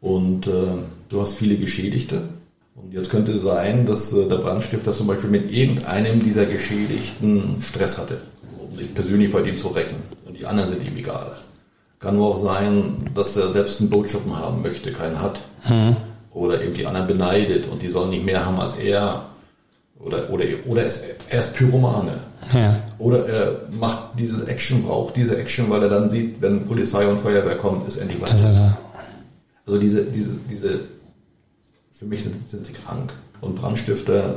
Und 0.00 0.46
äh, 0.46 0.74
du 1.08 1.20
hast 1.20 1.34
viele 1.34 1.56
Geschädigte. 1.56 2.28
Und 2.76 2.92
jetzt 2.92 3.10
könnte 3.10 3.38
sein, 3.38 3.86
dass 3.86 4.12
äh, 4.12 4.28
der 4.28 4.36
Brandstifter 4.36 4.92
zum 4.92 5.06
Beispiel 5.06 5.30
mit 5.30 5.50
irgendeinem 5.50 6.22
dieser 6.22 6.46
Geschädigten 6.46 7.60
Stress 7.60 7.98
hatte, 7.98 8.20
um 8.58 8.76
sich 8.76 8.94
persönlich 8.94 9.32
bei 9.32 9.42
dem 9.42 9.56
zu 9.56 9.68
rächen. 9.68 9.96
Und 10.26 10.38
die 10.38 10.46
anderen 10.46 10.70
sind 10.70 10.86
ihm 10.86 10.96
egal. 10.96 11.32
Kann 11.98 12.16
nur 12.16 12.34
auch 12.34 12.42
sein, 12.42 13.10
dass 13.14 13.36
er 13.36 13.52
selbst 13.52 13.80
einen 13.80 13.90
Bootschuppen 13.90 14.36
haben 14.36 14.62
möchte, 14.62 14.92
keinen 14.92 15.20
hat. 15.20 15.40
Mhm 15.66 15.96
oder 16.36 16.62
eben 16.62 16.74
die 16.74 16.86
anderen 16.86 17.06
beneidet 17.06 17.66
und 17.66 17.80
die 17.80 17.88
sollen 17.88 18.10
nicht 18.10 18.24
mehr 18.24 18.44
haben 18.44 18.60
als 18.60 18.76
er. 18.76 19.24
Oder, 19.98 20.28
oder, 20.30 20.44
oder 20.66 20.82
er 20.82 20.86
ist, 20.86 21.00
er 21.30 21.40
ist 21.40 21.54
Pyromane. 21.54 22.12
Ja. 22.52 22.78
Oder 22.98 23.26
er 23.26 23.60
macht 23.70 23.98
diese 24.18 24.46
Action, 24.46 24.82
braucht 24.82 25.16
diese 25.16 25.38
Action, 25.38 25.70
weil 25.70 25.82
er 25.82 25.88
dann 25.88 26.10
sieht, 26.10 26.40
wenn 26.42 26.66
Polizei 26.66 27.06
und 27.06 27.18
Feuerwehr 27.18 27.56
kommt, 27.56 27.88
ist 27.88 27.96
endlich 27.96 28.20
was. 28.20 28.44
Also 28.44 29.80
diese, 29.80 30.04
diese, 30.04 30.30
diese, 30.48 30.80
für 31.96 32.04
mich 32.04 32.22
sind, 32.24 32.48
sind 32.48 32.66
sie 32.66 32.74
krank. 32.74 33.12
Und 33.40 33.56
Brandstifter, 33.56 34.36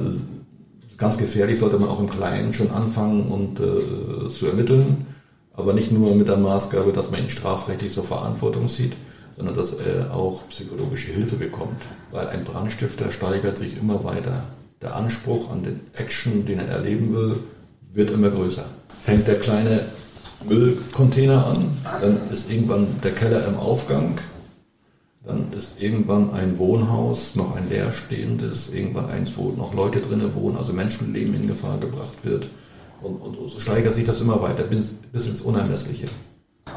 ganz 0.98 1.18
gefährlich, 1.18 1.60
sollte 1.60 1.78
man 1.78 1.90
auch 1.90 2.00
im 2.00 2.10
Kleinen 2.10 2.54
schon 2.54 2.72
anfangen 2.72 3.28
und 3.30 3.60
äh, 3.60 4.30
zu 4.30 4.48
ermitteln. 4.48 5.06
Aber 5.54 5.74
nicht 5.74 5.92
nur 5.92 6.16
mit 6.16 6.30
der 6.30 6.38
Maßgabe, 6.38 6.94
dass 6.94 7.12
man 7.12 7.22
ihn 7.22 7.30
strafrechtlich 7.30 7.92
zur 7.92 8.06
Verantwortung 8.06 8.70
zieht, 8.70 8.94
sondern 9.36 9.56
dass 9.56 9.74
er 9.74 10.14
auch 10.14 10.48
psychologische 10.50 11.12
Hilfe 11.12 11.36
bekommt. 11.36 11.82
Weil 12.12 12.28
ein 12.28 12.46
Brandstifter 12.46 13.12
steigert 13.12 13.58
sich 13.58 13.78
immer 13.78 14.04
weiter. 14.06 14.44
Der 14.82 14.96
Anspruch 14.96 15.52
an 15.52 15.64
den 15.64 15.82
Action, 15.94 16.46
den 16.46 16.60
er 16.60 16.68
erleben 16.70 17.14
will, 17.14 17.40
wird 17.92 18.12
immer 18.12 18.30
größer. 18.30 18.66
Fängt 19.02 19.28
der 19.28 19.40
kleine 19.40 19.86
Müllcontainer 20.48 21.48
an, 21.48 21.78
dann 22.02 22.18
ist 22.32 22.50
irgendwann 22.50 22.88
der 23.04 23.12
Keller 23.12 23.46
im 23.48 23.58
Aufgang, 23.58 24.16
dann 25.30 25.54
ist 25.56 25.80
irgendwann 25.80 26.32
ein 26.32 26.58
Wohnhaus, 26.58 27.36
noch 27.36 27.56
ein 27.56 27.70
leerstehendes, 27.70 28.70
irgendwann 28.74 29.06
eins, 29.06 29.38
wo 29.38 29.52
noch 29.52 29.76
Leute 29.76 30.00
drinnen 30.00 30.34
wohnen, 30.34 30.58
also 30.58 30.74
Menschenleben 30.74 31.36
in 31.36 31.48
Gefahr 31.48 31.78
gebracht 31.78 32.18
wird. 32.24 32.50
Und, 33.02 33.18
und 33.18 33.50
so 33.50 33.60
steigert 33.60 33.94
sich 33.94 34.06
das 34.06 34.22
immer 34.22 34.42
weiter 34.42 34.64
bis, 34.64 34.94
bis 34.94 35.28
ins 35.28 35.42
Unermessliche. 35.42 36.08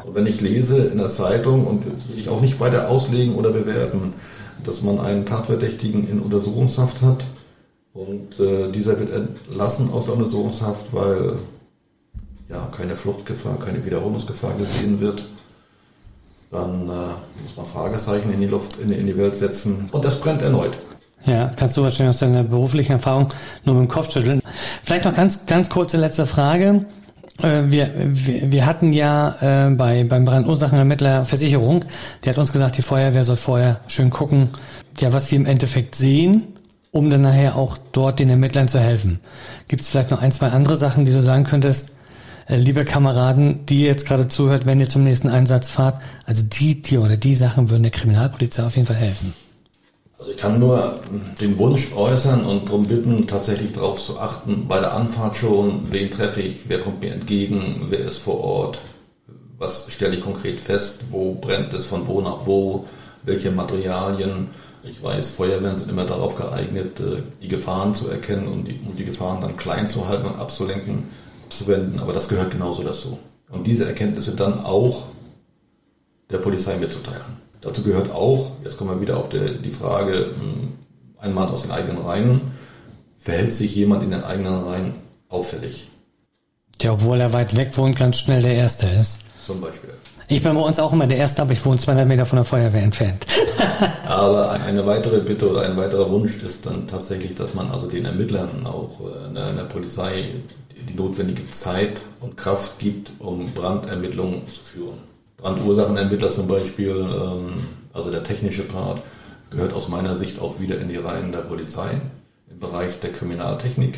Und 0.05 0.13
wenn 0.13 0.27
ich 0.27 0.39
lese 0.39 0.85
in 0.85 0.99
der 0.99 1.09
Zeitung, 1.09 1.65
und 1.65 1.85
will 1.85 2.19
ich 2.19 2.29
auch 2.29 2.41
nicht 2.41 2.59
weiter 2.59 2.89
auslegen 2.89 3.33
oder 3.33 3.51
bewerten, 3.51 4.13
dass 4.63 4.83
man 4.83 4.99
einen 4.99 5.25
Tatverdächtigen 5.25 6.07
in 6.07 6.19
Untersuchungshaft 6.19 7.01
hat 7.01 7.23
und 7.93 8.39
äh, 8.39 8.71
dieser 8.71 8.99
wird 8.99 9.11
entlassen 9.11 9.91
aus 9.91 10.05
der 10.05 10.13
Untersuchungshaft, 10.13 10.93
weil 10.93 11.39
ja 12.49 12.69
keine 12.75 12.95
Fluchtgefahr, 12.95 13.57
keine 13.57 13.83
Wiederholungsgefahr 13.83 14.53
gesehen 14.53 15.01
wird, 15.01 15.25
dann 16.53 16.83
äh, 16.83 17.41
muss 17.43 17.57
man 17.57 17.65
Fragezeichen 17.65 18.31
in 18.31 18.39
die 18.39 18.47
Luft, 18.47 18.79
in, 18.79 18.91
in 18.91 19.07
die 19.07 19.17
Welt 19.17 19.35
setzen 19.35 19.89
und 19.91 20.05
das 20.05 20.19
brennt 20.19 20.41
erneut. 20.41 20.71
Ja, 21.25 21.51
kannst 21.55 21.77
du 21.77 21.83
wahrscheinlich 21.83 22.09
aus 22.09 22.19
deiner 22.19 22.43
beruflichen 22.43 22.93
Erfahrung 22.93 23.29
nur 23.65 23.75
mit 23.75 23.89
dem 23.89 23.91
Kopf 23.91 24.11
schütteln. 24.11 24.41
Vielleicht 24.83 25.05
noch 25.05 25.15
ganz, 25.15 25.45
ganz 25.45 25.69
kurze 25.69 25.97
letzte 25.97 26.25
Frage. 26.25 26.85
Äh, 27.41 27.63
wir, 27.67 27.91
wir, 27.95 28.51
wir 28.51 28.65
hatten 28.65 28.93
ja 28.93 29.67
äh, 29.67 29.69
bei, 29.71 30.03
beim 30.03 30.25
Brandursachenermittler 30.25 31.23
Versicherung, 31.25 31.85
der 32.23 32.33
hat 32.33 32.37
uns 32.37 32.51
gesagt, 32.51 32.77
die 32.77 32.81
Feuerwehr 32.81 33.23
soll 33.23 33.37
vorher 33.37 33.79
schön 33.87 34.09
gucken, 34.09 34.49
ja, 34.99 35.13
was 35.13 35.29
sie 35.29 35.37
im 35.37 35.45
Endeffekt 35.45 35.95
sehen, 35.95 36.49
um 36.91 37.09
dann 37.09 37.21
nachher 37.21 37.55
auch 37.55 37.77
dort 37.93 38.19
den 38.19 38.29
Ermittlern 38.29 38.67
zu 38.67 38.79
helfen. 38.79 39.21
Gibt 39.67 39.81
es 39.81 39.89
vielleicht 39.89 40.11
noch 40.11 40.21
ein, 40.21 40.31
zwei 40.31 40.49
andere 40.49 40.77
Sachen, 40.77 41.05
die 41.05 41.11
du 41.11 41.21
sagen 41.21 41.45
könntest, 41.45 41.93
liebe 42.47 42.85
Kameraden, 42.85 43.65
die 43.65 43.83
jetzt 43.83 44.05
gerade 44.05 44.27
zuhört, 44.27 44.65
wenn 44.65 44.79
ihr 44.79 44.89
zum 44.89 45.03
nächsten 45.03 45.29
Einsatz 45.29 45.69
fahrt, 45.69 46.01
also 46.25 46.43
die, 46.43 46.81
die 46.81 46.97
oder 46.97 47.17
die 47.17 47.35
Sachen 47.35 47.69
würden 47.69 47.83
der 47.83 47.91
Kriminalpolizei 47.91 48.63
auf 48.63 48.75
jeden 48.75 48.87
Fall 48.87 48.97
helfen. 48.97 49.33
Also 50.19 50.31
ich 50.31 50.37
kann 50.37 50.59
nur 50.59 50.99
den 51.41 51.57
Wunsch 51.57 51.91
äußern 51.93 52.45
und 52.45 52.69
darum 52.69 52.87
bitten, 52.87 53.27
tatsächlich 53.27 53.73
darauf 53.73 54.01
zu 54.01 54.19
achten, 54.19 54.67
bei 54.67 54.79
der 54.79 54.93
Anfahrt 54.93 55.35
schon, 55.35 55.91
wen 55.91 56.11
treffe 56.11 56.41
ich, 56.41 56.69
wer 56.69 56.79
kommt 56.79 57.01
mir 57.01 57.13
entgegen, 57.13 57.87
wer 57.89 57.99
ist 57.99 58.19
vor 58.19 58.39
Ort, 58.41 58.81
was 59.57 59.87
stelle 59.89 60.15
ich 60.15 60.21
konkret 60.21 60.59
fest, 60.59 60.99
wo 61.09 61.33
brennt 61.33 61.73
es, 61.73 61.85
von 61.85 62.07
wo 62.07 62.21
nach 62.21 62.45
wo, 62.45 62.85
welche 63.23 63.51
Materialien. 63.51 64.49
Ich 64.83 65.01
weiß, 65.01 65.31
Feuerwehren 65.31 65.77
sind 65.77 65.89
immer 65.89 66.05
darauf 66.05 66.35
geeignet, 66.35 66.99
äh, 66.99 67.23
die 67.41 67.47
Gefahren 67.47 67.95
zu 67.95 68.09
erkennen 68.09 68.47
und 68.47 68.67
die, 68.67 68.73
die 68.97 69.05
Gefahren 69.05 69.41
dann 69.41 69.55
klein 69.55 69.87
zu 69.87 70.07
halten 70.07 70.27
und 70.27 70.37
abzulenken, 70.37 71.05
abzuwenden, 71.53 71.99
aber 71.99 72.13
das 72.13 72.27
gehört 72.27 72.51
genauso 72.51 72.83
dazu. 72.83 73.19
Und 73.49 73.67
diese 73.67 73.85
Erkenntnisse 73.85 74.35
dann 74.35 74.59
auch 74.59 75.05
der 76.31 76.39
Polizei 76.39 76.77
mitzuteilen. 76.77 77.41
Dazu 77.61 77.83
gehört 77.83 78.11
auch, 78.11 78.51
jetzt 78.63 78.77
kommen 78.77 78.89
wir 78.91 79.01
wieder 79.01 79.17
auf 79.17 79.29
die, 79.29 79.61
die 79.61 79.71
Frage, 79.71 80.31
hm, 80.37 80.73
ein 81.19 81.33
Mann 81.33 81.49
aus 81.49 81.61
den 81.61 81.71
eigenen 81.71 81.99
Reihen, 81.99 82.41
verhält 83.17 83.53
sich 83.53 83.75
jemand 83.75 84.03
in 84.03 84.11
den 84.11 84.23
eigenen 84.23 84.55
Reihen 84.55 84.93
auffällig? 85.29 85.89
Ja, 86.81 86.93
obwohl 86.93 87.21
er 87.21 87.31
weit 87.31 87.55
weg 87.55 87.77
wohnt, 87.77 87.97
ganz 87.97 88.17
schnell 88.17 88.41
der 88.41 88.55
Erste 88.55 88.87
ist. 88.87 89.19
Zum 89.45 89.61
Beispiel. 89.61 89.93
Ich 90.27 90.41
bin 90.41 90.53
bei 90.55 90.61
uns 90.61 90.79
auch 90.79 90.93
immer 90.93 91.07
der 91.07 91.17
Erste, 91.17 91.41
aber 91.41 91.51
ich 91.51 91.65
wohne 91.65 91.77
200 91.77 92.07
Meter 92.07 92.25
von 92.25 92.37
der 92.37 92.45
Feuerwehr 92.45 92.83
entfernt. 92.83 93.25
aber 94.07 94.51
eine 94.51 94.85
weitere 94.85 95.19
Bitte 95.19 95.49
oder 95.49 95.63
ein 95.63 95.75
weiterer 95.75 96.09
Wunsch 96.09 96.37
ist 96.37 96.65
dann 96.65 96.87
tatsächlich, 96.87 97.35
dass 97.35 97.53
man 97.53 97.69
also 97.69 97.87
den 97.87 98.05
Ermittlern 98.05 98.65
auch 98.65 98.99
in 99.29 99.35
äh, 99.35 99.53
der 99.53 99.63
Polizei 99.63 100.29
die 100.89 100.95
notwendige 100.95 101.49
Zeit 101.49 102.01
und 102.21 102.37
Kraft 102.37 102.79
gibt, 102.79 103.11
um 103.19 103.51
Brandermittlungen 103.51 104.41
zu 104.47 104.63
führen. 104.63 104.99
Brandursachenermittler 105.37 106.29
zum 106.29 106.47
Beispiel, 106.47 106.95
ähm, 106.95 107.65
also 107.93 108.09
der 108.09 108.23
technische 108.23 108.63
Part, 108.63 109.01
gehört 109.49 109.73
aus 109.73 109.87
meiner 109.87 110.15
Sicht 110.15 110.39
auch 110.39 110.59
wieder 110.59 110.79
in 110.79 110.89
die 110.89 110.97
Reihen 110.97 111.31
der 111.31 111.39
Polizei 111.39 111.91
im 112.49 112.59
Bereich 112.59 112.99
der 112.99 113.11
Kriminaltechnik, 113.11 113.97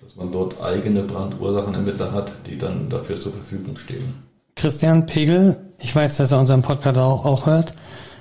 dass 0.00 0.16
man 0.16 0.32
dort 0.32 0.60
eigene 0.60 1.02
Brandursachenermittler 1.04 2.12
hat, 2.12 2.32
die 2.46 2.58
dann 2.58 2.88
dafür 2.88 3.20
zur 3.20 3.32
Verfügung 3.32 3.78
stehen. 3.78 4.31
Christian 4.54 5.06
Pegel, 5.06 5.58
ich 5.78 5.94
weiß, 5.94 6.18
dass 6.18 6.32
er 6.32 6.38
unseren 6.38 6.62
Podcast 6.62 6.98
auch, 6.98 7.24
auch 7.24 7.46
hört. 7.46 7.74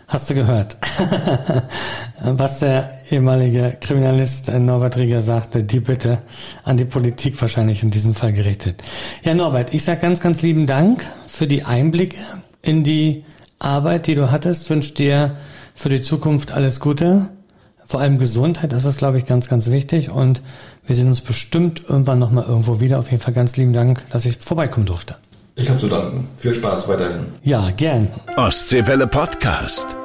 Hast 0.07 0.29
du 0.29 0.33
gehört, 0.33 0.75
was 2.21 2.59
der 2.59 2.99
ehemalige 3.09 3.77
Kriminalist 3.79 4.51
Norbert 4.51 4.97
Rieger 4.97 5.23
sagte, 5.23 5.63
die 5.63 5.79
Bitte 5.79 6.17
an 6.65 6.75
die 6.75 6.83
Politik 6.83 7.39
wahrscheinlich 7.41 7.81
in 7.81 7.91
diesem 7.91 8.13
Fall 8.13 8.33
gerichtet. 8.33 8.83
Ja, 9.23 9.33
Norbert, 9.33 9.73
ich 9.73 9.85
sage 9.85 10.01
ganz, 10.01 10.19
ganz 10.19 10.41
lieben 10.41 10.65
Dank 10.65 11.05
für 11.27 11.47
die 11.47 11.63
Einblicke 11.63 12.17
in 12.61 12.83
die 12.83 13.23
Arbeit, 13.59 14.07
die 14.07 14.15
du 14.15 14.31
hattest. 14.31 14.69
Wünsche 14.69 14.93
dir 14.93 15.37
für 15.75 15.87
die 15.87 16.01
Zukunft 16.01 16.51
alles 16.51 16.81
Gute. 16.81 17.29
Vor 17.85 18.01
allem 18.01 18.19
Gesundheit, 18.19 18.73
das 18.73 18.83
ist, 18.83 18.97
glaube 18.97 19.17
ich, 19.17 19.25
ganz, 19.25 19.47
ganz 19.47 19.69
wichtig. 19.71 20.11
Und 20.11 20.41
wir 20.85 20.95
sehen 20.95 21.07
uns 21.07 21.21
bestimmt 21.21 21.83
irgendwann 21.87 22.19
nochmal 22.19 22.45
irgendwo 22.45 22.81
wieder. 22.81 22.99
Auf 22.99 23.11
jeden 23.11 23.21
Fall 23.21 23.33
ganz 23.33 23.55
lieben 23.55 23.71
Dank, 23.71 24.09
dass 24.09 24.25
ich 24.25 24.37
vorbeikommen 24.37 24.85
durfte. 24.85 25.15
Ich 25.61 25.69
habe 25.69 25.79
zu 25.79 25.87
danken. 25.87 26.27
Viel 26.37 26.55
Spaß 26.55 26.87
weiterhin. 26.87 27.27
Ja, 27.43 27.69
gern. 27.71 28.09
Ostseewelle 28.35 29.05
Podcast. 29.05 29.95